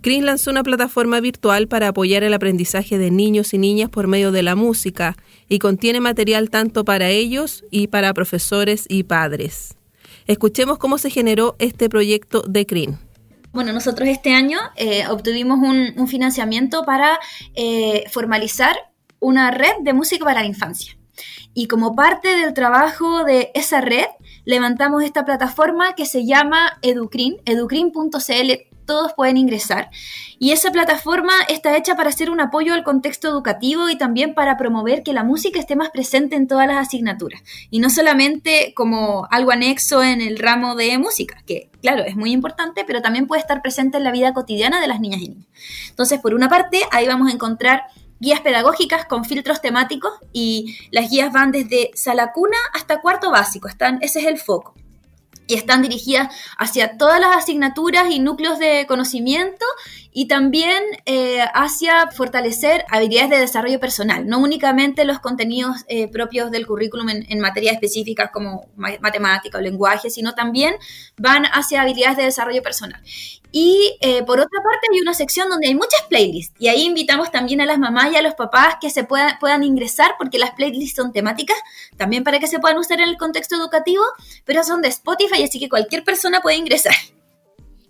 CRIN 0.00 0.26
lanzó 0.26 0.50
una 0.50 0.62
plataforma 0.62 1.20
virtual 1.20 1.66
para 1.66 1.88
apoyar 1.88 2.24
el 2.24 2.34
aprendizaje 2.34 2.98
de 2.98 3.10
niños 3.10 3.54
y 3.54 3.58
niñas 3.58 3.88
por 3.88 4.06
medio 4.06 4.32
de 4.32 4.42
la 4.42 4.54
música 4.54 5.16
y 5.48 5.58
contiene 5.58 6.00
material 6.00 6.50
tanto 6.50 6.84
para 6.84 7.08
ellos 7.08 7.64
y 7.70 7.86
para 7.86 8.12
profesores 8.12 8.84
y 8.88 9.04
padres. 9.04 9.76
Escuchemos 10.26 10.78
cómo 10.78 10.98
se 10.98 11.10
generó 11.10 11.56
este 11.58 11.88
proyecto 11.88 12.42
de 12.42 12.66
CRIN. 12.66 12.98
Bueno, 13.52 13.72
nosotros 13.72 14.08
este 14.08 14.34
año 14.34 14.58
eh, 14.76 15.06
obtuvimos 15.08 15.58
un, 15.60 16.08
financiamiento 16.08 16.84
para 16.84 17.18
eh, 17.54 18.04
formalizar 18.10 18.76
una 19.24 19.50
red 19.50 19.72
de 19.80 19.94
música 19.94 20.24
para 20.24 20.40
la 20.40 20.46
infancia. 20.46 20.96
Y 21.54 21.66
como 21.66 21.94
parte 21.94 22.28
del 22.36 22.52
trabajo 22.52 23.24
de 23.24 23.50
esa 23.54 23.80
red, 23.80 24.06
levantamos 24.44 25.02
esta 25.02 25.24
plataforma 25.24 25.94
que 25.94 26.04
se 26.04 26.26
llama 26.26 26.78
Educrin, 26.82 27.36
educrin.cl, 27.46 28.52
todos 28.84 29.14
pueden 29.14 29.38
ingresar. 29.38 29.88
Y 30.38 30.52
esa 30.52 30.70
plataforma 30.72 31.32
está 31.48 31.74
hecha 31.76 31.96
para 31.96 32.10
hacer 32.10 32.30
un 32.30 32.40
apoyo 32.40 32.74
al 32.74 32.84
contexto 32.84 33.28
educativo 33.28 33.88
y 33.88 33.96
también 33.96 34.34
para 34.34 34.58
promover 34.58 35.02
que 35.02 35.14
la 35.14 35.24
música 35.24 35.58
esté 35.58 35.74
más 35.74 35.88
presente 35.88 36.36
en 36.36 36.46
todas 36.46 36.66
las 36.66 36.86
asignaturas. 36.86 37.40
Y 37.70 37.78
no 37.78 37.88
solamente 37.88 38.74
como 38.76 39.26
algo 39.30 39.52
anexo 39.52 40.02
en 40.02 40.20
el 40.20 40.38
ramo 40.38 40.74
de 40.74 40.98
música, 40.98 41.42
que 41.46 41.70
claro, 41.80 42.02
es 42.02 42.16
muy 42.16 42.32
importante, 42.32 42.84
pero 42.84 43.00
también 43.00 43.26
puede 43.26 43.40
estar 43.40 43.62
presente 43.62 43.96
en 43.96 44.04
la 44.04 44.12
vida 44.12 44.34
cotidiana 44.34 44.82
de 44.82 44.88
las 44.88 45.00
niñas 45.00 45.22
y 45.22 45.28
niños. 45.30 45.46
Entonces, 45.88 46.20
por 46.20 46.34
una 46.34 46.50
parte, 46.50 46.80
ahí 46.90 47.06
vamos 47.06 47.30
a 47.30 47.32
encontrar 47.32 47.84
guías 48.20 48.40
pedagógicas 48.40 49.06
con 49.06 49.24
filtros 49.24 49.60
temáticos 49.60 50.12
y 50.32 50.76
las 50.90 51.10
guías 51.10 51.32
van 51.32 51.52
desde 51.52 51.90
sala 51.94 52.32
cuna 52.32 52.56
hasta 52.72 53.00
cuarto 53.00 53.30
básico, 53.30 53.68
están, 53.68 53.98
ese 54.02 54.20
es 54.20 54.26
el 54.26 54.38
foco. 54.38 54.74
Y 55.46 55.54
están 55.54 55.82
dirigidas 55.82 56.34
hacia 56.56 56.96
todas 56.96 57.20
las 57.20 57.36
asignaturas 57.36 58.10
y 58.10 58.18
núcleos 58.18 58.58
de 58.58 58.86
conocimiento 58.88 59.66
y 60.16 60.28
también 60.28 60.80
eh, 61.06 61.40
hacia 61.54 62.06
fortalecer 62.06 62.84
habilidades 62.88 63.30
de 63.30 63.38
desarrollo 63.40 63.80
personal, 63.80 64.28
no 64.28 64.38
únicamente 64.38 65.04
los 65.04 65.18
contenidos 65.18 65.78
eh, 65.88 66.06
propios 66.06 66.52
del 66.52 66.68
currículum 66.68 67.08
en, 67.08 67.40
materias 67.40 67.74
específicas 67.74 68.30
como 68.32 68.68
matemática 68.76 69.58
o 69.58 69.60
lenguaje, 69.60 70.10
sino 70.10 70.34
también 70.34 70.76
van 71.18 71.44
hacia 71.46 71.82
habilidades 71.82 72.16
de 72.16 72.22
desarrollo 72.22 72.62
personal. 72.62 73.02
Y 73.50 73.96
eh, 74.00 74.22
por 74.22 74.38
otra 74.38 74.60
parte 74.62 74.86
hay 74.92 75.00
una 75.00 75.14
sección 75.14 75.48
donde 75.48 75.66
hay 75.66 75.74
muchas 75.74 76.02
playlists 76.08 76.54
y 76.60 76.68
ahí 76.68 76.84
invitamos 76.84 77.32
también 77.32 77.60
a 77.60 77.66
las 77.66 77.78
mamás 77.78 78.12
y 78.12 78.16
a 78.16 78.22
los 78.22 78.34
papás 78.34 78.76
que 78.80 78.90
se 78.90 79.02
puedan, 79.02 79.36
puedan 79.40 79.64
ingresar 79.64 80.12
porque 80.16 80.38
las 80.38 80.52
playlists 80.52 80.94
son 80.94 81.12
temáticas, 81.12 81.56
también 81.96 82.22
para 82.22 82.38
que 82.38 82.46
se 82.46 82.60
puedan 82.60 82.78
usar 82.78 83.00
en 83.00 83.08
el 83.08 83.16
contexto 83.16 83.56
educativo, 83.56 84.04
pero 84.44 84.62
son 84.62 84.80
de 84.80 84.88
Spotify, 84.88 85.42
así 85.42 85.58
que 85.58 85.68
cualquier 85.68 86.04
persona 86.04 86.40
puede 86.40 86.56
ingresar. 86.56 86.94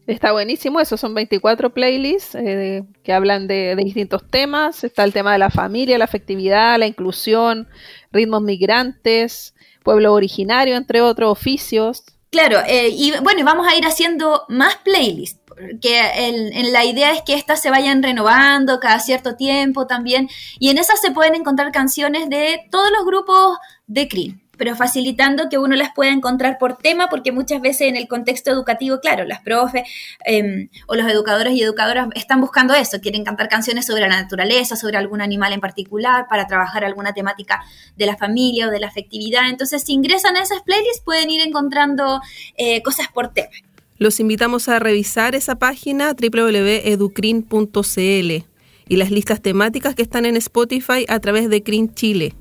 Está 0.07 0.33
buenísimo, 0.33 0.81
esos 0.81 1.01
son 1.01 1.15
24 1.15 1.73
playlists 1.73 2.35
eh, 2.35 2.85
que 3.03 3.13
hablan 3.15 3.47
de, 3.47 3.75
distintos 3.77 4.23
temas. 4.29 4.85
Está 4.85 5.03
el 5.05 5.15
tema 5.15 5.33
de 5.33 5.39
la 5.39 5.49
familia, 5.49 5.97
la 5.97 6.05
afectividad, 6.05 6.79
la 6.79 6.87
inclusión, 6.87 7.69
ritmos 8.13 8.43
migrantes, 8.43 9.55
pueblo 9.83 10.13
originario, 10.13 10.77
entre 10.77 11.01
otros 11.01 11.33
oficios. 11.33 12.05
Claro, 12.31 12.59
eh, 12.67 12.89
y 12.91 13.13
bueno, 13.23 13.45
vamos 13.45 13.67
a 13.67 13.77
ir 13.77 13.87
haciendo 13.87 14.45
más 14.49 14.77
playlists, 14.85 15.41
porque 15.47 16.01
en 16.17 16.73
la 16.73 16.85
idea 16.85 17.13
es 17.13 17.23
que 17.23 17.35
estas 17.35 17.63
se 17.63 17.71
vayan 17.71 18.03
renovando 18.03 18.81
cada 18.81 18.99
cierto 18.99 19.37
tiempo 19.37 19.87
también, 19.87 20.29
y 20.59 20.69
en 20.69 20.79
esas 20.79 21.01
se 21.01 21.13
pueden 21.13 21.35
encontrar 21.35 21.73
canciones 21.73 22.29
de 22.29 22.61
todos 22.71 22.91
los 22.91 23.07
grupos 23.07 23.57
de 23.87 24.09
CRIM 24.09 24.44
pero 24.57 24.77
facilitando 24.77 25.49
que 25.49 25.59
uno 25.59 25.77
las 25.77 25.93
pueda 25.95 26.13
encontrar 26.13 26.59
por 26.59 26.77
tema, 26.77 27.09
porque 27.09 27.33
muchas 27.33 27.61
veces 27.61 27.89
en 27.89 27.97
el 27.97 28.09
contexto 28.09 28.51
educativo, 28.51 29.01
claro, 29.01 29.25
las 29.25 29.41
profes 29.41 29.83
em, 30.25 30.69
o 30.87 30.95
los 30.95 31.11
educadores 31.11 31.55
y 31.55 31.63
educadoras 31.63 32.09
están 32.15 32.41
buscando 32.41 32.75
eso, 32.75 33.01
quieren 33.01 33.25
cantar 33.25 33.49
canciones 33.49 33.87
sobre 33.87 34.03
la 34.03 34.23
naturaleza, 34.23 34.77
sobre 34.77 34.97
algún 34.97 35.21
animal 35.21 35.53
en 35.53 35.61
particular, 35.61 36.27
para 36.29 36.47
trabajar 36.47 36.85
alguna 36.85 37.13
temática 37.13 37.63
de 37.97 38.07
la 38.07 38.17
familia 38.17 38.69
o 38.69 38.71
de 38.71 38.81
la 38.81 38.89
afectividad. 38.89 39.49
Entonces, 39.49 39.83
si 39.83 39.93
ingresan 39.93 40.37
a 40.37 40.43
esas 40.43 40.63
playlists, 40.63 41.03
pueden 41.05 41.31
ir 41.31 41.41
encontrando 41.41 42.21
eh, 42.57 42.83
cosas 42.83 43.09
por 43.09 43.33
tema. 43.33 43.51
Los 43.99 44.19
invitamos 44.19 44.69
a 44.69 44.81
revisar 44.81 45.35
esa 45.35 45.57
página 45.57 46.15
www.educrin.cl 46.15 48.45
y 48.87 48.97
las 48.97 49.11
listas 49.11 49.41
temáticas 49.41 49.95
que 49.95 50.03
están 50.03 50.27
en 50.27 50.37
Spotify 50.37 51.07
a 51.09 51.19
través 51.21 51.49
de 51.49 51.63
CRIN 51.63 51.95
Chile. 51.95 52.35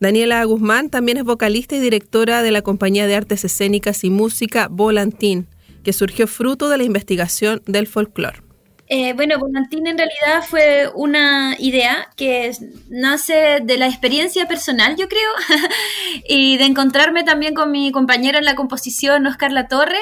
Daniela 0.00 0.44
Guzmán 0.44 0.90
también 0.90 1.18
es 1.18 1.24
vocalista 1.24 1.76
y 1.76 1.80
directora 1.80 2.42
de 2.42 2.50
la 2.50 2.62
compañía 2.62 3.06
de 3.06 3.16
artes 3.16 3.44
escénicas 3.44 4.04
y 4.04 4.10
música 4.10 4.68
Volantín, 4.70 5.46
que 5.82 5.92
surgió 5.92 6.26
fruto 6.26 6.68
de 6.68 6.78
la 6.78 6.84
investigación 6.84 7.62
del 7.66 7.86
folclore. 7.86 8.44
Eh, 8.86 9.14
bueno, 9.14 9.38
Volantín 9.38 9.86
en 9.86 9.96
realidad 9.96 10.44
fue 10.46 10.90
una 10.94 11.56
idea 11.58 12.08
que 12.16 12.52
nace 12.90 13.60
de 13.62 13.78
la 13.78 13.86
experiencia 13.86 14.46
personal, 14.46 14.96
yo 14.96 15.08
creo, 15.08 15.30
y 16.28 16.58
de 16.58 16.64
encontrarme 16.64 17.24
también 17.24 17.54
con 17.54 17.70
mi 17.70 17.92
compañero 17.92 18.38
en 18.38 18.44
la 18.44 18.54
composición, 18.54 19.26
Oscar 19.26 19.52
Latorre, 19.52 20.00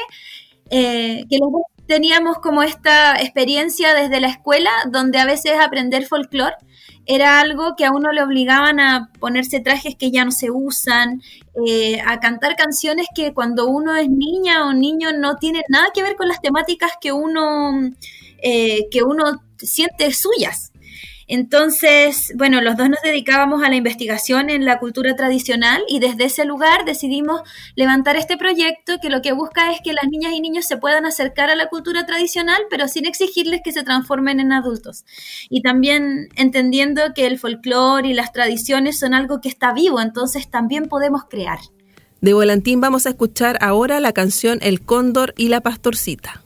eh, 0.71 1.27
que 1.31 1.39
teníamos 1.87 2.39
como 2.39 2.63
esta 2.63 3.21
experiencia 3.21 3.95
desde 3.95 4.21
la 4.21 4.29
escuela, 4.29 4.71
donde 4.91 5.19
a 5.19 5.27
veces 5.27 5.53
aprender 5.61 6.07
folclore 6.07 6.57
era 7.07 7.41
algo 7.41 7.75
que 7.77 7.85
a 7.85 7.93
uno 7.93 8.13
le 8.13 8.23
obligaban 8.23 8.81
a 8.81 9.11
ponerse 9.19 9.61
trajes 9.61 9.97
que 9.97 10.11
ya 10.11 10.25
no 10.25 10.31
se 10.31 10.51
usan, 10.51 11.23
eh, 11.67 12.01
a 12.07 12.21
cantar 12.21 12.57
canciones 12.57 13.07
que 13.15 13.35
cuando 13.35 13.67
uno 13.67 13.97
es 13.97 14.09
niña 14.09 14.67
o 14.67 14.73
niño 14.73 15.13
no 15.13 15.37
tienen 15.37 15.63
nada 15.69 15.89
que 15.93 16.03
ver 16.03 16.17
con 16.17 16.29
las 16.29 16.41
temáticas 16.41 16.93
que 17.01 17.13
uno, 17.13 17.91
eh, 18.43 18.89
que 18.91 19.03
uno 19.03 19.43
siente 19.59 20.13
suyas. 20.13 20.72
Entonces, 21.35 22.31
bueno, 22.37 22.61
los 22.61 22.77
dos 22.77 22.91
nos 22.91 23.01
dedicábamos 23.01 23.63
a 23.63 23.71
la 23.71 23.77
investigación 23.77 24.51
en 24.51 24.67
la 24.67 24.79
cultura 24.79 25.17
tradicional 25.17 25.83
y 25.89 25.99
desde 25.99 26.27
ese 26.27 26.45
lugar 26.45 26.85
decidimos 26.85 27.41
levantar 27.75 28.17
este 28.17 28.37
proyecto 28.37 28.99
que 29.01 29.09
lo 29.09 29.23
que 29.23 29.33
busca 29.33 29.73
es 29.73 29.81
que 29.83 29.95
las 29.95 30.05
niñas 30.11 30.35
y 30.35 30.43
niños 30.43 30.67
se 30.67 30.77
puedan 30.77 31.07
acercar 31.07 31.49
a 31.49 31.57
la 31.57 31.71
cultura 31.71 32.05
tradicional, 32.05 32.61
pero 32.69 32.87
sin 32.87 33.07
exigirles 33.07 33.63
que 33.65 33.73
se 33.73 33.83
transformen 33.83 34.41
en 34.41 34.53
adultos. 34.53 35.07
Y 35.49 35.63
también 35.63 36.29
entendiendo 36.37 37.01
que 37.15 37.25
el 37.25 37.39
folclore 37.39 38.09
y 38.09 38.13
las 38.13 38.35
tradiciones 38.35 38.99
son 38.99 39.15
algo 39.15 39.41
que 39.41 39.49
está 39.49 39.73
vivo, 39.73 40.03
entonces 40.03 40.51
también 40.51 40.85
podemos 40.91 41.25
crear. 41.31 41.61
De 42.21 42.35
Volantín 42.35 42.83
vamos 42.83 43.07
a 43.07 43.09
escuchar 43.09 43.57
ahora 43.63 44.01
la 44.01 44.13
canción 44.13 44.59
El 44.61 44.83
Cóndor 44.83 45.33
y 45.39 45.49
la 45.49 45.63
Pastorcita. 45.63 46.42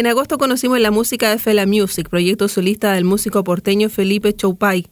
En 0.00 0.06
agosto 0.06 0.38
conocimos 0.38 0.80
la 0.80 0.90
música 0.90 1.28
de 1.28 1.38
Fela 1.38 1.66
Music, 1.66 2.08
proyecto 2.08 2.48
solista 2.48 2.94
del 2.94 3.04
músico 3.04 3.44
porteño 3.44 3.90
Felipe 3.90 4.34
Choupay, 4.34 4.86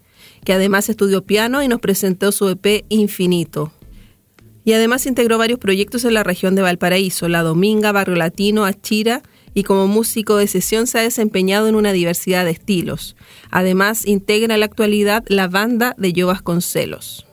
que 0.44 0.52
además 0.52 0.90
estudió 0.90 1.24
piano 1.24 1.62
y 1.62 1.68
nos 1.68 1.80
presentó 1.80 2.30
su 2.30 2.46
EP 2.50 2.84
Infinito. 2.90 3.72
Y 4.66 4.74
además 4.74 5.06
integró 5.06 5.38
varios 5.38 5.59
proyectos 5.59 6.04
en 6.04 6.12
la 6.12 6.24
región 6.24 6.54
de 6.54 6.61
Valparaíso, 6.61 7.26
La 7.28 7.42
Dominga, 7.42 7.90
Barrio 7.90 8.16
Latino, 8.16 8.66
Achira, 8.66 9.22
y 9.54 9.62
como 9.62 9.86
músico 9.86 10.36
de 10.36 10.46
sesión 10.46 10.86
se 10.86 10.98
ha 10.98 11.02
desempeñado 11.02 11.68
en 11.68 11.74
una 11.74 11.92
diversidad 11.92 12.44
de 12.44 12.50
estilos. 12.50 13.16
Además, 13.50 14.06
integra 14.06 14.52
en 14.52 14.61
la 14.61 14.66
actualidad 14.66 15.24
la 15.28 15.48
banda 15.48 15.94
de 15.96 16.12
Yo 16.12 16.26
Vasconcelos. 16.26 17.24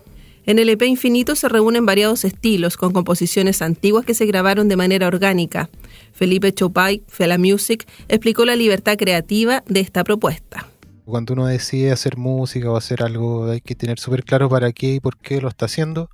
En 0.45 0.59
el 0.59 0.69
EP 0.69 0.83
Infinito 0.83 1.35
se 1.35 1.49
reúnen 1.49 1.85
variados 1.85 2.23
estilos, 2.23 2.77
con 2.77 2.93
composiciones 2.93 3.61
antiguas 3.61 4.05
que 4.05 4.13
se 4.13 4.27
grabaron 4.27 4.69
de 4.69 4.77
manera 4.77 5.07
orgánica. 5.07 5.69
Felipe 6.15 6.53
Chopay, 6.53 7.03
Fela 7.07 7.37
Music, 7.37 7.85
explicó 8.07 8.45
la 8.45 8.55
libertad 8.55 8.95
creativa 8.97 9.63
de 9.67 9.81
esta 9.81 10.03
propuesta. 10.03 10.65
Cuando 11.03 11.33
uno 11.33 11.45
decide 11.45 11.91
hacer 11.91 12.17
música 12.17 12.71
o 12.71 12.77
hacer 12.77 13.03
algo, 13.03 13.51
hay 13.51 13.61
que 13.61 13.75
tener 13.75 13.99
súper 13.99 14.23
claro 14.23 14.49
para 14.49 14.71
qué 14.71 14.95
y 14.95 14.99
por 14.99 15.17
qué 15.19 15.39
lo 15.41 15.49
está 15.49 15.65
haciendo. 15.65 16.09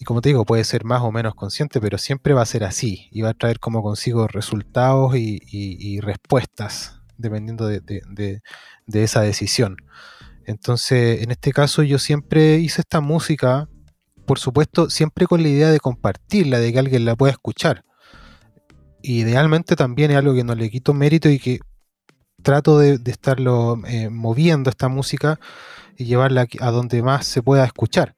Y 0.00 0.04
como 0.04 0.20
te 0.20 0.30
digo, 0.30 0.44
puede 0.44 0.64
ser 0.64 0.84
más 0.84 1.02
o 1.02 1.12
menos 1.12 1.34
consciente, 1.36 1.80
pero 1.80 1.98
siempre 1.98 2.34
va 2.34 2.42
a 2.42 2.46
ser 2.46 2.64
así 2.64 3.06
y 3.12 3.20
va 3.20 3.28
a 3.28 3.34
traer 3.34 3.60
como 3.60 3.82
consigo 3.82 4.26
resultados 4.26 5.14
y, 5.14 6.00
respuestas 6.00 6.98
dependiendo 7.18 7.66
de, 7.68 7.78
de- 7.80 8.02
de- 8.10 8.40
de 8.86 9.02
esa 9.04 9.20
decisión. 9.20 9.76
Entonces, 10.46 11.22
en 11.22 11.30
este 11.30 11.52
caso 11.52 11.84
yo 11.84 11.98
siempre 12.00 12.56
hice 12.56 12.80
esta 12.80 13.00
música, 13.00 13.68
por 14.26 14.40
supuesto, 14.40 14.90
siempre 14.90 15.26
con 15.26 15.42
la 15.42 15.48
idea 15.48 15.70
de 15.70 15.78
compartirla, 15.78 16.58
de 16.58 16.72
que 16.72 16.78
alguien 16.80 17.04
la 17.04 17.14
pueda 17.14 17.30
escuchar. 17.32 17.84
Idealmente 19.02 19.76
también 19.76 20.10
es 20.10 20.16
algo 20.16 20.34
que 20.34 20.44
no 20.44 20.54
le 20.54 20.70
quito 20.70 20.94
mérito 20.94 21.28
y 21.28 21.38
que 21.38 21.60
trato 22.42 22.78
de, 22.78 23.00
estarlo 23.06 23.80
eh, 23.86 24.10
moviendo 24.10 24.70
esta 24.70 24.88
música 24.88 25.38
y 25.96 26.04
llevarla 26.04 26.46
a 26.60 26.70
donde 26.70 27.02
más 27.02 27.26
se 27.26 27.42
pueda 27.42 27.64
escuchar. 27.64 28.16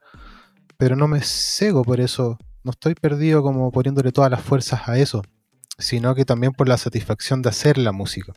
Pero 0.76 0.96
no 0.96 1.08
me 1.08 1.20
cego 1.22 1.84
por 1.84 2.00
eso, 2.00 2.38
no 2.62 2.72
estoy 2.72 2.94
perdido 2.94 3.42
como 3.42 3.70
poniéndole 3.70 4.12
todas 4.12 4.30
las 4.30 4.42
fuerzas 4.42 4.88
a 4.88 4.98
eso, 4.98 5.22
sino 5.78 6.14
que 6.14 6.24
también 6.24 6.52
por 6.52 6.68
la 6.68 6.78
satisfacción 6.78 7.42
de 7.42 7.50
hacer 7.50 7.78
la 7.78 7.92
música. 7.92 8.32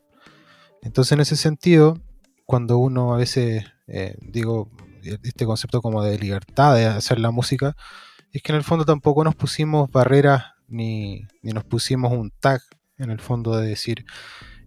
Entonces 0.82 1.14
en 1.14 1.22
ese 1.22 1.36
sentido, 1.36 1.98
cuando 2.46 2.78
uno 2.78 3.14
a 3.14 3.18
veces, 3.18 3.66
eh, 3.88 4.16
digo, 4.22 4.70
este 5.24 5.46
concepto 5.46 5.82
como 5.82 6.04
de 6.04 6.20
libertad 6.20 6.76
de 6.76 6.86
hacer 6.86 7.20
la 7.20 7.32
música, 7.32 7.76
es 8.32 8.42
que 8.42 8.52
en 8.52 8.58
el 8.58 8.64
fondo 8.64 8.86
tampoco 8.86 9.24
nos 9.24 9.36
pusimos 9.36 9.90
barreras 9.90 10.57
ni, 10.68 11.26
ni 11.42 11.52
nos 11.52 11.64
pusimos 11.64 12.12
un 12.12 12.32
tag 12.40 12.62
en 12.98 13.10
el 13.10 13.20
fondo 13.20 13.58
de 13.58 13.68
decir 13.68 14.06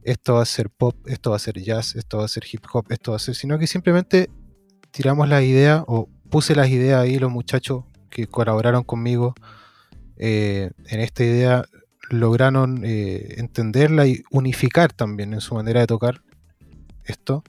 esto 0.03 0.34
va 0.34 0.42
a 0.42 0.46
ser 0.46 0.70
pop, 0.70 0.96
esto 1.07 1.30
va 1.30 1.36
a 1.36 1.40
ser 1.40 1.61
jazz, 1.61 1.94
esto 1.94 2.18
va 2.18 2.24
a 2.24 2.28
ser 2.28 2.44
hip 2.51 2.64
hop, 2.72 2.86
esto 2.90 3.12
va 3.12 3.16
a 3.16 3.20
ser, 3.20 3.34
sino 3.34 3.59
que 3.59 3.66
simplemente 3.66 4.30
tiramos 4.90 5.28
las 5.28 5.42
ideas 5.42 5.84
o 5.86 6.09
puse 6.30 6.55
las 6.55 6.68
ideas 6.68 7.03
ahí 7.03 7.18
los 7.18 7.30
muchachos 7.30 7.84
que 8.09 8.26
colaboraron 8.26 8.82
conmigo 8.82 9.34
eh, 10.16 10.70
en 10.86 11.01
esta 11.01 11.24
idea 11.24 11.64
lograron 12.11 12.82
eh, 12.84 13.34
entenderla 13.38 14.07
y 14.07 14.22
unificar 14.30 14.92
también 14.92 15.32
en 15.32 15.40
su 15.40 15.55
manera 15.55 15.80
de 15.80 15.86
tocar 15.86 16.22
esto 17.05 17.44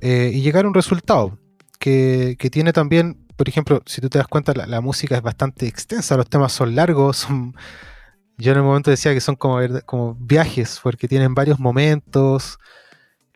eh, 0.00 0.30
y 0.32 0.40
llegar 0.40 0.64
a 0.64 0.68
un 0.68 0.74
resultado 0.74 1.38
que, 1.78 2.36
tiene 2.50 2.72
también, 2.72 3.26
por 3.36 3.48
ejemplo, 3.48 3.82
si 3.86 4.00
tú 4.00 4.08
te 4.08 4.18
das 4.18 4.28
cuenta, 4.28 4.52
la, 4.54 4.80
música 4.80 5.16
es 5.16 5.22
bastante 5.22 5.66
extensa, 5.66 6.16
los 6.16 6.28
temas 6.28 6.52
son 6.52 6.74
largos, 6.74 7.26
yo 8.38 8.52
en 8.52 8.58
el 8.58 8.64
momento 8.64 8.90
decía 8.90 9.14
que 9.14 9.20
son 9.20 9.36
como, 9.36 9.58
como 9.86 10.14
viajes, 10.14 10.80
porque 10.82 11.08
tienen 11.08 11.34
varios 11.34 11.58
momentos, 11.58 12.58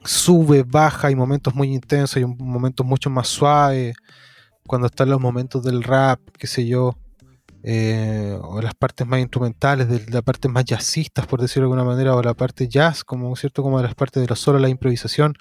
sube, 0.05 0.65
baja, 0.65 1.09
hay 1.09 1.17
momentos 1.17 1.55
muy 1.55 1.73
intensos 1.73 2.17
y 2.19 2.25
un- 2.25 2.37
momentos 2.39 2.85
mucho 2.87 3.11
más 3.11 3.29
suaves, 3.29 3.97
cuando 4.67 4.87
están 4.87 5.11
los 5.11 5.21
momentos 5.21 5.63
del 5.63 5.83
rap, 5.83 6.21
qué 6.39 6.47
sé 6.47 6.67
yo, 6.67 6.97
eh, 7.65 8.37
o 8.43 8.61
las 8.61 8.75
partes 8.75 9.07
más 9.07 9.21
instrumentales, 9.21 9.89
de 9.89 10.05
las 10.11 10.23
partes 10.23 10.51
más 10.51 10.65
jazzistas, 10.65 11.27
por 11.27 11.41
decirlo 11.41 11.69
de 11.69 11.75
alguna 11.75 11.85
manera, 11.85 12.17
o 12.17 12.23
la 12.23 12.35
parte 12.35 12.69
jazz, 12.69 13.05
como 13.05 13.35
cierto, 13.37 13.63
como 13.63 13.81
las 13.81 13.95
partes 13.95 14.21
de 14.23 14.29
los 14.29 14.41
solos, 14.41 14.61
la 14.61 14.69
improvisación, 14.69 15.35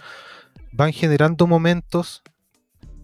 van 0.72 0.94
generando 0.94 1.48
momentos 1.48 2.22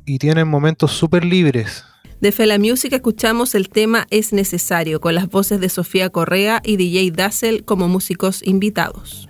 y 0.07 0.17
tienen 0.17 0.47
momentos 0.47 0.93
súper 0.93 1.23
libres. 1.23 1.83
De 2.19 2.31
Fela 2.31 2.57
Music 2.57 2.93
escuchamos 2.93 3.53
el 3.53 3.69
tema 3.69 4.07
Es 4.09 4.33
Necesario, 4.33 4.99
con 4.99 5.13
las 5.13 5.27
voces 5.27 5.59
de 5.59 5.69
Sofía 5.69 6.09
Correa 6.09 6.61
y 6.63 6.77
DJ 6.77 7.11
Dazzle 7.11 7.63
como 7.63 7.87
músicos 7.87 8.41
invitados. 8.41 9.26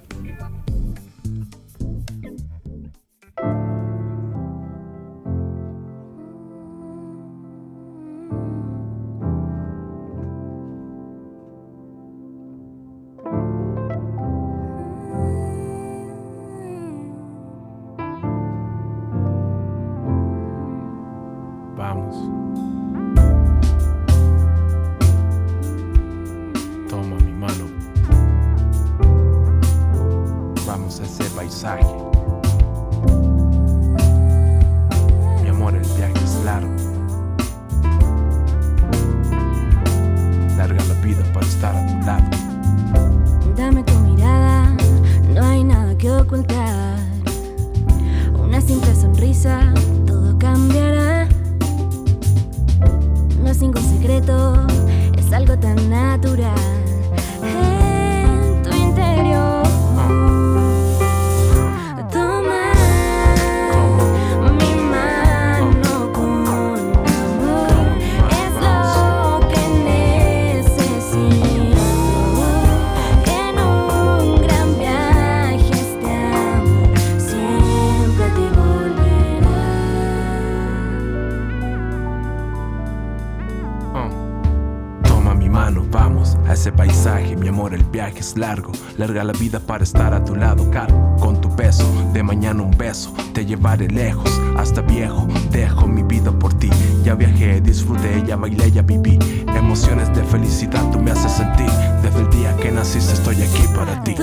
Viaje 88.11 88.39
largo. 88.39 88.71
Larga 88.97 89.23
la 89.23 89.33
vida 89.33 89.59
para 89.59 89.83
estar 89.83 90.13
a 90.13 90.23
tu 90.23 90.35
lado, 90.35 90.69
caro, 90.71 91.15
con 91.19 91.39
tu 91.41 91.53
peso. 91.55 91.85
De 92.13 92.23
mañana 92.23 92.63
un 92.63 92.71
beso, 92.71 93.13
te 93.33 93.45
llevaré 93.45 93.87
lejos, 93.87 94.29
hasta 94.57 94.81
viejo. 94.81 95.27
Dejo 95.51 95.87
mi 95.87 96.03
vida 96.03 96.31
por 96.31 96.53
ti. 96.53 96.69
Ya 97.03 97.15
viajé, 97.15 97.61
disfruté, 97.61 98.23
ya 98.25 98.35
bailé, 98.35 98.71
ya 98.71 98.81
viví. 98.81 99.19
Emociones 99.55 100.13
de 100.15 100.23
felicidad 100.23 100.83
tú 100.91 100.99
me 100.99 101.11
haces 101.11 101.31
sentir. 101.31 101.69
Desde 102.01 102.21
el 102.21 102.29
día 102.29 102.55
que 102.57 102.71
naciste 102.71 103.13
estoy 103.13 103.41
aquí 103.41 103.67
para 103.75 104.03
ti. 104.03 104.15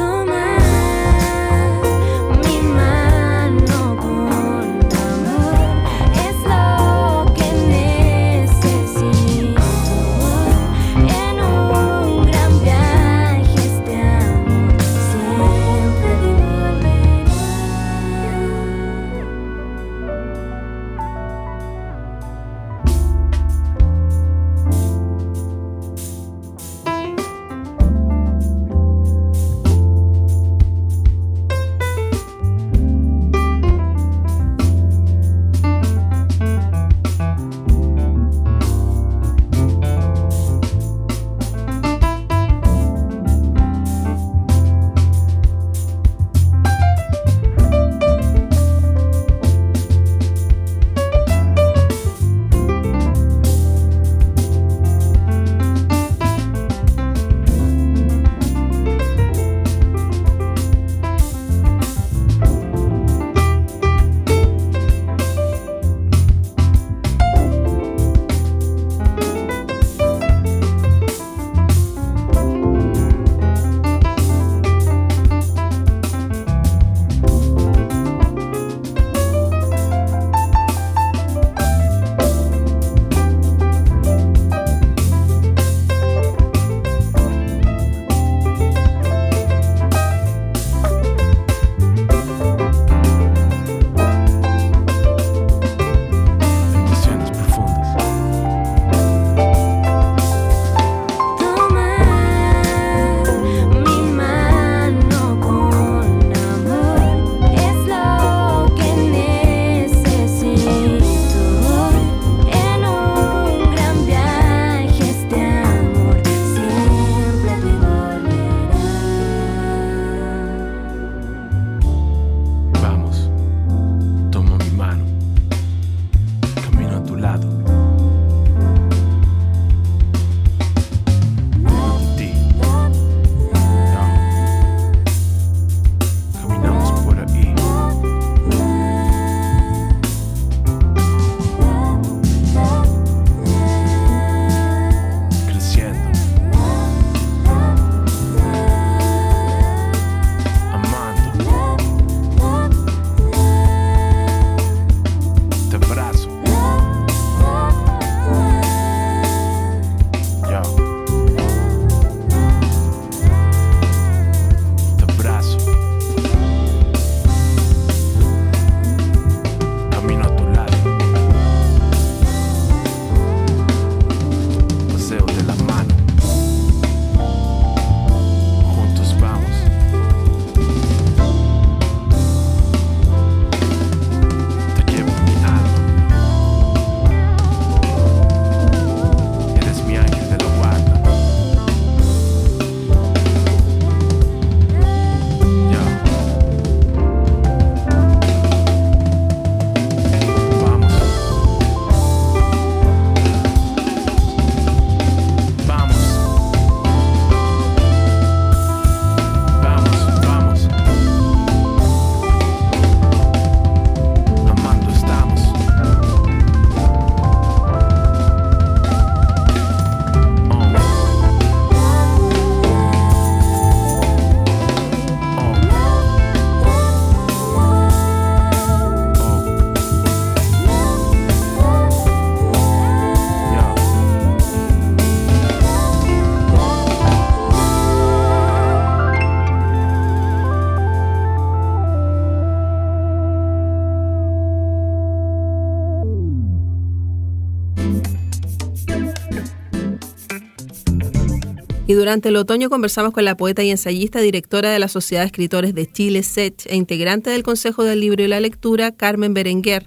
Durante 252.04 252.28
el 252.28 252.36
otoño 252.36 252.68
conversamos 252.68 253.14
con 253.14 253.24
la 253.24 253.34
poeta 253.34 253.62
y 253.62 253.70
ensayista, 253.70 254.20
directora 254.20 254.68
de 254.68 254.78
la 254.78 254.88
Sociedad 254.88 255.22
de 255.22 255.28
Escritores 255.28 255.74
de 255.74 255.86
Chile, 255.86 256.22
SET, 256.22 256.66
e 256.66 256.76
integrante 256.76 257.30
del 257.30 257.42
Consejo 257.42 257.82
del 257.82 258.00
Libro 258.00 258.22
y 258.22 258.28
la 258.28 258.40
Lectura, 258.40 258.92
Carmen 258.94 259.32
Berenguer, 259.32 259.84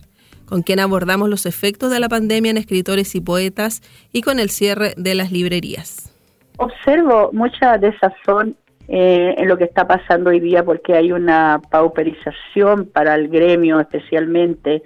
con 0.47 0.63
quien 0.63 0.79
abordamos 0.79 1.29
los 1.29 1.45
efectos 1.45 1.91
de 1.91 1.99
la 1.99 2.09
pandemia 2.09 2.49
en 2.49 2.57
escritores 2.57 3.13
y 3.13 3.21
poetas 3.21 3.83
y 4.11 4.23
con 4.23 4.39
el 4.39 4.49
cierre 4.49 4.95
de 4.97 5.13
las 5.13 5.31
librerías. 5.31 6.11
Observo 6.57 7.29
mucha 7.33 7.77
desazón 7.77 8.55
eh, 8.87 9.35
en 9.37 9.47
lo 9.47 9.55
que 9.59 9.65
está 9.65 9.85
pasando 9.85 10.31
hoy 10.31 10.39
día 10.39 10.65
porque 10.65 10.95
hay 10.95 11.11
una 11.11 11.61
pauperización 11.69 12.87
para 12.87 13.13
el 13.13 13.27
gremio, 13.27 13.79
especialmente 13.79 14.81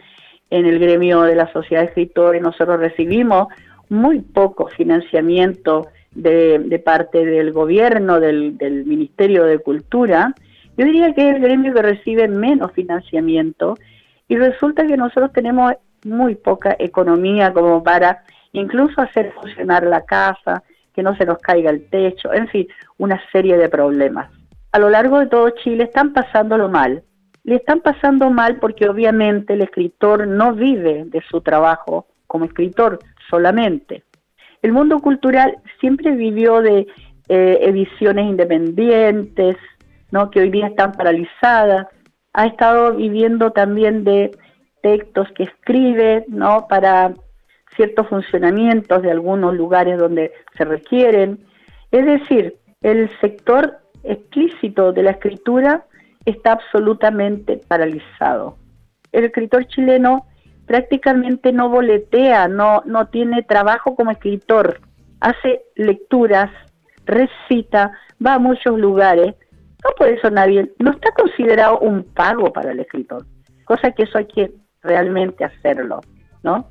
en 0.49 0.65
el 0.65 0.79
gremio 0.79 1.21
de 1.21 1.36
la 1.36 1.49
sociedad 1.53 1.84
de 1.84 1.88
escritores. 1.88 2.41
Nosotros 2.41 2.77
recibimos 2.77 3.47
muy 3.88 4.19
poco 4.19 4.67
financiamiento 4.67 5.88
de, 6.14 6.82
parte 6.84 7.26
del 7.26 7.51
gobierno, 7.51 8.20
del, 8.20 8.57
del, 8.57 8.86
Ministerio 8.86 9.45
de 9.45 9.59
Cultura, 9.59 10.34
yo 10.78 10.86
diría 10.86 11.14
que 11.14 11.30
es 11.30 11.36
el 11.36 11.41
gremio 11.41 11.74
que 11.74 11.82
recibe 11.82 12.28
menos 12.28 12.72
financiamiento 12.74 13.76
y 14.28 14.38
resulta 14.38 14.86
que 14.86 14.97
nosotros 14.97 15.32
tenemos 15.34 15.74
muy 16.05 16.36
poca 16.36 16.76
economía 16.80 17.53
como 17.53 17.84
para 17.84 18.24
incluso 18.53 19.01
hacer 19.01 19.34
funcionar 19.34 19.84
la 19.84 20.05
casa, 20.05 20.64
que 20.93 21.03
no 21.03 21.16
se 21.16 21.26
nos 21.26 21.38
caiga 21.38 21.70
el 21.70 21.89
techo, 21.89 22.34
en 22.34 22.47
fin, 22.49 22.68
una 22.97 23.22
serie 23.32 23.57
de 23.57 23.70
problemas. 23.70 24.30
A 24.74 24.80
lo 24.80 24.89
largo 24.89 25.20
de 25.20 25.28
todo 25.28 25.49
Chile 25.49 25.86
están 25.86 26.14
pasándolo 26.14 26.70
mal. 26.70 27.03
Le 27.43 27.55
están 27.55 27.82
pasando 27.82 28.30
mal 28.30 28.57
porque 28.57 28.88
obviamente 28.88 29.53
el 29.53 29.62
escritor 29.62 30.28
no 30.28 30.53
vive 30.53 31.05
de 31.05 31.22
su 31.30 31.41
trabajo 31.41 32.07
como 32.28 32.45
escritor 32.45 32.99
solamente. 33.30 34.03
El 34.62 34.74
mundo 34.74 34.99
cultural 34.99 35.57
siempre 35.80 36.12
vivió 36.12 36.62
de 36.62 36.88
eh, 37.30 37.57
ediciones 37.62 38.26
independientes, 38.26 39.55
¿no? 40.12 40.30
que 40.30 40.41
hoy 40.41 40.51
día 40.51 40.68
están 40.68 40.91
paralizadas. 40.91 41.88
Ha 42.34 42.45
estado 42.45 42.95
viviendo 42.95 43.51
también 43.51 44.03
de 44.03 44.32
textos 44.84 45.28
que 45.36 45.43
escribe 45.43 46.26
¿no? 46.28 46.68
para 46.68 47.14
ciertos 47.76 48.07
funcionamientos 48.07 49.01
de 49.01 49.12
algunos 49.12 49.55
lugares 49.55 49.97
donde 49.97 50.32
se 50.57 50.66
requieren. 50.66 51.39
Es 51.91 52.05
decir, 52.05 52.55
el 52.82 53.09
sector 53.20 53.80
explícito 54.03 54.91
de 54.91 55.03
la 55.03 55.12
escritura 55.12 55.86
está 56.26 56.53
absolutamente 56.53 57.62
paralizado. 57.68 58.57
El 59.12 59.26
escritor 59.26 59.66
chileno 59.68 60.26
prácticamente 60.72 61.51
no 61.51 61.67
boletea, 61.67 62.47
no, 62.47 62.82
no 62.86 63.07
tiene 63.07 63.43
trabajo 63.43 63.93
como 63.93 64.11
escritor, 64.11 64.80
hace 65.19 65.63
lecturas, 65.76 66.49
recita, 67.03 67.91
va 68.26 68.36
a 68.36 68.39
muchos 68.39 68.80
lugares. 68.80 69.36
No 69.84 69.89
por 69.97 70.07
eso 70.07 70.30
nadie, 70.30 70.72
no 70.80 70.91
está 70.91 71.11
considerado 71.11 71.80
un 71.80 72.05
pago 72.05 72.53
para 72.53 72.72
el 72.72 72.80
escritor, 72.80 73.26
cosa 73.65 73.91
que 73.91 74.03
eso 74.03 74.17
hay 74.17 74.28
que 74.28 74.53
realmente 74.82 75.43
hacerlo, 75.43 75.99
¿no? 76.41 76.69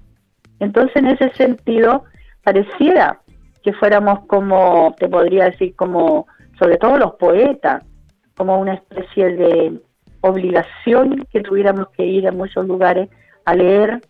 Entonces, 0.60 0.96
en 0.96 1.08
ese 1.08 1.28
sentido, 1.34 2.04
pareciera 2.42 3.20
que 3.62 3.74
fuéramos 3.74 4.20
como, 4.20 4.94
te 4.98 5.10
podría 5.10 5.50
decir, 5.50 5.76
como, 5.76 6.26
sobre 6.58 6.78
todo 6.78 6.96
los 6.96 7.16
poetas, 7.16 7.84
como 8.34 8.58
una 8.58 8.72
especie 8.72 9.36
de 9.36 9.78
obligación 10.22 11.26
que 11.30 11.42
tuviéramos 11.42 11.90
que 11.90 12.06
ir 12.06 12.26
a 12.26 12.32
muchos 12.32 12.66
lugares 12.66 13.10
a 13.50 13.54
leer 13.54 14.00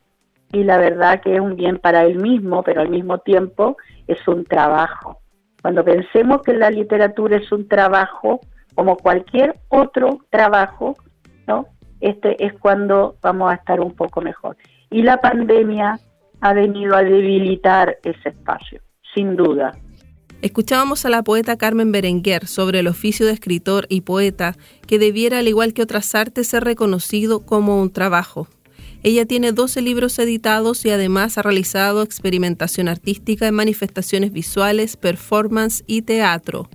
y 0.52 0.64
la 0.64 0.78
verdad 0.78 1.20
que 1.20 1.34
es 1.34 1.40
un 1.40 1.56
bien 1.56 1.78
para 1.78 2.04
él 2.04 2.16
mismo, 2.16 2.62
pero 2.62 2.80
al 2.80 2.88
mismo 2.88 3.18
tiempo 3.18 3.76
es 4.06 4.26
un 4.26 4.44
trabajo. 4.44 5.18
Cuando 5.62 5.84
pensemos 5.84 6.42
que 6.42 6.54
la 6.54 6.70
literatura 6.70 7.36
es 7.36 7.52
un 7.52 7.68
trabajo, 7.68 8.40
como 8.74 8.96
cualquier 8.96 9.54
otro 9.68 10.18
trabajo, 10.30 10.96
¿no? 11.46 11.66
Este 12.00 12.42
es 12.44 12.54
cuando 12.58 13.16
vamos 13.22 13.52
a 13.52 13.56
estar 13.56 13.80
un 13.80 13.94
poco 13.94 14.20
mejor. 14.20 14.56
Y 14.90 15.02
la 15.02 15.18
pandemia 15.18 15.98
ha 16.40 16.52
venido 16.54 16.96
a 16.96 17.02
debilitar 17.02 17.98
ese 18.02 18.30
espacio, 18.30 18.80
sin 19.14 19.36
duda. 19.36 19.72
Escuchábamos 20.40 21.04
a 21.04 21.10
la 21.10 21.22
poeta 21.22 21.58
Carmen 21.58 21.92
Berenguer 21.92 22.46
sobre 22.46 22.78
el 22.78 22.86
oficio 22.86 23.26
de 23.26 23.32
escritor 23.32 23.84
y 23.90 24.00
poeta 24.00 24.54
que 24.86 24.98
debiera, 24.98 25.40
al 25.40 25.48
igual 25.48 25.74
que 25.74 25.82
otras 25.82 26.14
artes, 26.14 26.48
ser 26.48 26.64
reconocido 26.64 27.44
como 27.44 27.80
un 27.80 27.92
trabajo. 27.92 28.48
Ella 29.02 29.24
tiene 29.24 29.52
12 29.52 29.80
libros 29.80 30.18
editados 30.18 30.84
y 30.84 30.90
además 30.90 31.38
ha 31.38 31.42
realizado 31.42 32.02
experimentación 32.02 32.86
artística 32.86 33.46
en 33.48 33.54
manifestaciones 33.54 34.30
visuales, 34.30 34.98
performance 34.98 35.82
y 35.86 36.02
teatro. 36.02 36.68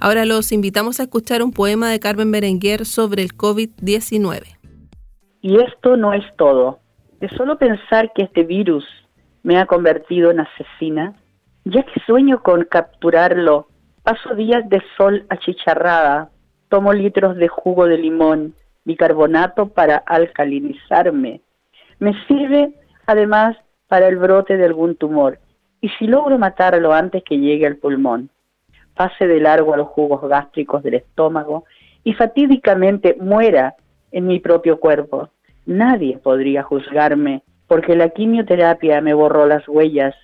Ahora 0.00 0.24
los 0.24 0.50
invitamos 0.50 0.98
a 0.98 1.04
escuchar 1.04 1.44
un 1.44 1.52
poema 1.52 1.90
de 1.90 2.00
Carmen 2.00 2.32
Berenguer 2.32 2.84
sobre 2.84 3.22
el 3.22 3.36
COVID-19. 3.36 4.58
Y 5.42 5.60
esto 5.60 5.96
no 5.96 6.12
es 6.12 6.24
todo. 6.36 6.80
De 7.20 7.28
solo 7.28 7.56
pensar 7.56 8.12
que 8.14 8.24
este 8.24 8.42
virus 8.42 8.84
me 9.44 9.56
ha 9.58 9.66
convertido 9.66 10.32
en 10.32 10.40
asesina, 10.40 11.14
ya 11.64 11.84
que 11.84 12.00
sueño 12.04 12.42
con 12.42 12.64
capturarlo, 12.64 13.68
paso 14.02 14.34
días 14.34 14.68
de 14.68 14.82
sol 14.96 15.24
achicharrada, 15.28 16.30
tomo 16.68 16.92
litros 16.92 17.36
de 17.36 17.46
jugo 17.46 17.86
de 17.86 17.98
limón, 17.98 18.54
bicarbonato 18.84 19.68
para 19.68 19.98
alcalinizarme. 19.98 21.43
Me 22.04 22.12
sirve 22.26 22.74
además 23.06 23.56
para 23.88 24.08
el 24.08 24.18
brote 24.18 24.58
de 24.58 24.66
algún 24.66 24.94
tumor 24.94 25.38
y 25.80 25.88
si 25.88 26.06
logro 26.06 26.36
matarlo 26.36 26.92
antes 26.92 27.24
que 27.24 27.38
llegue 27.38 27.66
al 27.66 27.78
pulmón, 27.78 28.28
pase 28.94 29.26
de 29.26 29.40
largo 29.40 29.72
a 29.72 29.78
los 29.78 29.88
jugos 29.88 30.20
gástricos 30.28 30.82
del 30.82 30.96
estómago 30.96 31.64
y 32.02 32.12
fatídicamente 32.12 33.16
muera 33.18 33.76
en 34.12 34.26
mi 34.26 34.38
propio 34.38 34.78
cuerpo, 34.80 35.30
nadie 35.64 36.18
podría 36.18 36.62
juzgarme 36.62 37.42
porque 37.68 37.96
la 37.96 38.10
quimioterapia 38.10 39.00
me 39.00 39.14
borró 39.14 39.46
las 39.46 39.66
huellas. 39.66 40.14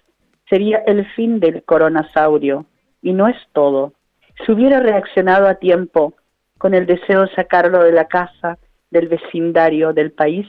Sería 0.51 0.83
el 0.87 1.07
fin 1.15 1.41
del 1.41 1.63
coronasaurio 1.63 2.67
y 3.01 3.15
no 3.15 3.27
es 3.27 3.39
todo. 3.55 3.95
Si 4.45 4.53
hubiera 4.53 4.81
reaccionado 4.81 5.49
a 5.49 5.55
tiempo, 5.55 6.13
con 6.59 6.75
el 6.75 6.85
deseo 6.85 7.23
de 7.23 7.35
sacarlo 7.35 7.83
de 7.83 7.93
la 7.93 8.05
casa, 8.05 8.59
del 8.91 9.09
vecindario, 9.09 9.95
del 9.95 10.13
país, 10.13 10.47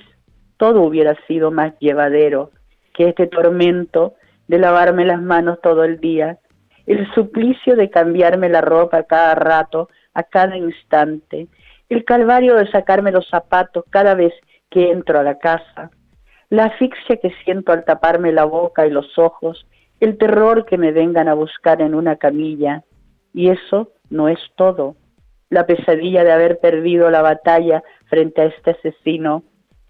todo 0.61 0.83
hubiera 0.83 1.15
sido 1.25 1.49
más 1.49 1.73
llevadero 1.79 2.51
que 2.93 3.09
este 3.09 3.25
tormento 3.25 4.13
de 4.47 4.59
lavarme 4.59 5.05
las 5.05 5.19
manos 5.19 5.59
todo 5.59 5.83
el 5.83 5.99
día, 5.99 6.37
el 6.85 7.11
suplicio 7.15 7.75
de 7.75 7.89
cambiarme 7.89 8.47
la 8.47 8.61
ropa 8.61 9.01
cada 9.01 9.33
rato, 9.33 9.89
a 10.13 10.21
cada 10.21 10.55
instante, 10.55 11.47
el 11.89 12.05
calvario 12.05 12.53
de 12.57 12.69
sacarme 12.69 13.11
los 13.11 13.27
zapatos 13.27 13.85
cada 13.89 14.13
vez 14.13 14.33
que 14.69 14.91
entro 14.91 15.17
a 15.17 15.23
la 15.23 15.39
casa, 15.39 15.89
la 16.51 16.65
asfixia 16.65 17.17
que 17.17 17.33
siento 17.43 17.71
al 17.71 17.83
taparme 17.83 18.31
la 18.31 18.45
boca 18.45 18.85
y 18.85 18.91
los 18.91 19.17
ojos, 19.17 19.65
el 19.99 20.19
terror 20.19 20.65
que 20.65 20.77
me 20.77 20.91
vengan 20.91 21.27
a 21.27 21.33
buscar 21.33 21.81
en 21.81 21.95
una 21.95 22.17
camilla. 22.17 22.83
Y 23.33 23.49
eso 23.49 23.93
no 24.11 24.29
es 24.29 24.37
todo 24.55 24.95
la 25.49 25.65
pesadilla 25.65 26.23
de 26.23 26.31
haber 26.31 26.59
perdido 26.59 27.09
la 27.09 27.23
batalla 27.23 27.83
frente 28.05 28.41
a 28.41 28.45
este 28.45 28.71
asesino, 28.71 29.43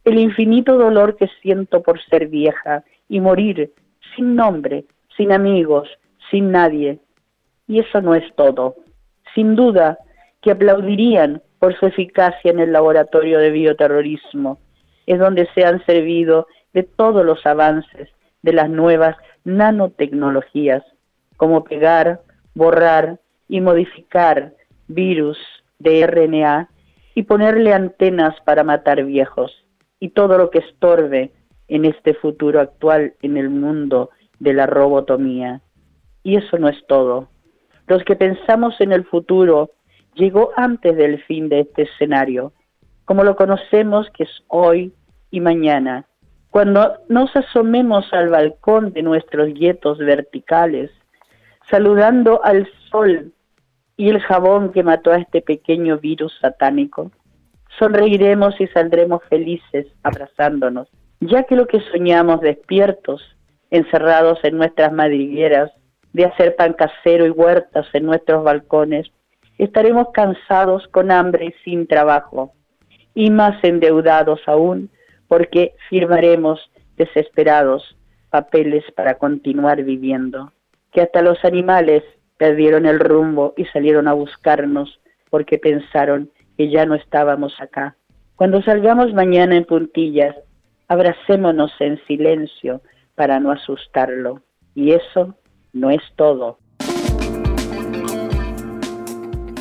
el 0.04 0.18
infinito 0.18 0.78
dolor 0.78 1.16
que 1.16 1.30
siento 1.42 1.82
por 1.84 2.02
ser 2.06 2.28
vieja 2.28 2.84
y 3.08 3.20
morir 3.20 3.72
sin 4.16 4.36
nombre, 4.36 4.86
sin 5.16 5.32
amigos, 5.32 5.90
sin 6.30 6.52
nadie. 6.52 7.00
Y 7.68 7.80
eso 7.80 8.02
no 8.02 8.16
es 8.16 8.24
todo. 8.36 8.76
Sin 9.36 9.56
duda 9.56 10.00
que 10.42 10.52
aplaudirían 10.52 11.42
por 11.60 11.78
su 11.78 11.86
eficacia 11.86 12.52
en 12.52 12.60
el 12.60 12.72
laboratorio 12.72 13.38
de 13.38 13.52
bioterrorismo, 13.52 14.60
es 15.06 15.20
donde 15.20 15.48
se 15.54 15.64
han 15.64 15.86
servido 15.86 16.48
de 16.74 16.84
todos 16.84 17.24
los 17.24 17.46
avances 17.46 18.10
de 18.42 18.54
las 18.54 18.70
nuevas 18.70 19.16
nanotecnologías, 19.44 20.84
como 21.38 21.64
pegar, 21.64 22.22
borrar 22.56 23.20
y 23.48 23.62
modificar 23.62 24.54
virus 24.88 25.38
de 25.78 26.06
RNA 26.08 26.70
y 27.14 27.24
ponerle 27.24 27.74
antenas 27.74 28.36
para 28.46 28.64
matar 28.64 29.04
viejos 29.04 29.61
y 30.02 30.10
todo 30.10 30.38
lo 30.38 30.50
que 30.50 30.60
estorbe 30.60 31.32
en 31.70 31.86
este 31.86 32.16
futuro 32.16 32.60
actual 32.60 33.14
en 33.22 33.38
el 33.38 33.50
mundo 33.50 34.10
de 34.40 34.54
la 34.54 34.66
robotomía. 34.66 35.62
Y 36.24 36.36
eso 36.36 36.58
no 36.58 36.68
es 36.68 36.86
todo. 36.88 37.30
Los 37.88 38.04
que 38.04 38.16
pensamos 38.16 38.76
en 38.82 38.92
el 38.92 39.06
futuro 39.06 39.72
llegó 40.16 40.52
antes 40.58 40.98
del 40.98 41.24
fin 41.24 41.48
de 41.50 41.62
este 41.62 41.84
escenario, 41.84 42.52
como 43.06 43.24
lo 43.24 43.36
conocemos 43.36 44.10
que 44.10 44.24
es 44.24 44.44
hoy 44.48 44.92
y 45.30 45.40
mañana. 45.40 46.06
Cuando 46.50 46.98
nos 47.08 47.34
asomemos 47.36 48.12
al 48.12 48.30
balcón 48.30 48.94
de 48.94 49.04
nuestros 49.04 49.54
guetos 49.54 50.00
verticales, 50.00 50.90
saludando 51.70 52.44
al 52.44 52.68
sol 52.90 53.32
y 53.98 54.10
el 54.10 54.20
jabón 54.20 54.72
que 54.72 54.84
mató 54.84 55.12
a 55.12 55.18
este 55.18 55.42
pequeño 55.42 56.00
virus 56.00 56.34
satánico. 56.42 57.12
Sonreiremos 57.80 58.60
y 58.60 58.68
saldremos 58.68 59.22
felices 59.30 59.88
abrazándonos, 60.04 60.88
ya 61.20 61.44
que 61.44 61.56
lo 61.56 61.68
que 61.68 61.80
soñamos 61.92 62.42
despiertos, 62.42 63.22
encerrados 63.70 64.40
en 64.44 64.58
nuestras 64.58 64.92
madrigueras, 64.92 65.72
de 66.14 66.26
hacer 66.26 66.56
pan 66.56 66.74
casero 66.74 67.26
y 67.26 67.30
huertas 67.30 67.88
en 67.94 68.06
nuestros 68.06 68.44
balcones, 68.44 69.10
estaremos 69.58 70.08
cansados 70.14 70.88
con 70.90 71.12
hambre 71.12 71.46
y 71.46 71.64
sin 71.64 71.88
trabajo, 71.88 72.54
y 73.14 73.30
más 73.30 73.64
endeudados 73.64 74.42
aún 74.48 74.90
porque 75.28 75.76
firmaremos 75.90 76.60
desesperados 76.98 77.96
papeles 78.30 78.84
para 78.96 79.16
continuar 79.16 79.84
viviendo, 79.84 80.52
que 80.92 81.02
hasta 81.02 81.22
los 81.22 81.44
animales 81.46 82.04
perdieron 82.38 82.86
el 82.86 83.00
rumbo 83.00 83.54
y 83.56 83.66
salieron 83.66 84.08
a 84.08 84.14
buscarnos 84.14 85.00
porque 85.30 85.58
pensaron 85.58 86.32
que 86.58 86.70
ya 86.70 86.86
no 86.86 86.96
estábamos 86.96 87.54
acá. 87.60 87.96
Cuando 88.36 88.62
salgamos 88.62 89.14
mañana 89.14 89.56
en 89.56 89.66
puntillas, 89.66 90.36
abracémonos 90.88 91.72
en 91.80 92.00
silencio 92.06 92.82
para 93.16 93.40
no 93.40 93.52
asustarlo. 93.52 94.42
Y 94.74 94.92
eso 94.92 95.36
no 95.74 95.90
es 95.90 96.02
todo. 96.16 96.58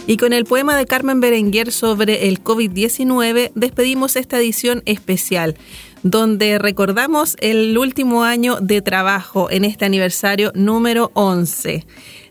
Y 0.06 0.16
con 0.16 0.32
el 0.32 0.44
poema 0.44 0.76
de 0.76 0.86
Carmen 0.86 1.20
Berenguer 1.20 1.70
sobre 1.70 2.26
el 2.26 2.42
COVID-19 2.42 3.52
despedimos 3.54 4.16
esta 4.16 4.38
edición 4.38 4.82
especial, 4.84 5.56
donde 6.02 6.58
recordamos 6.58 7.36
el 7.40 7.78
último 7.78 8.24
año 8.24 8.56
de 8.60 8.82
trabajo 8.82 9.48
en 9.52 9.64
este 9.64 9.84
aniversario 9.84 10.50
número 10.56 11.12
11. 11.14 11.86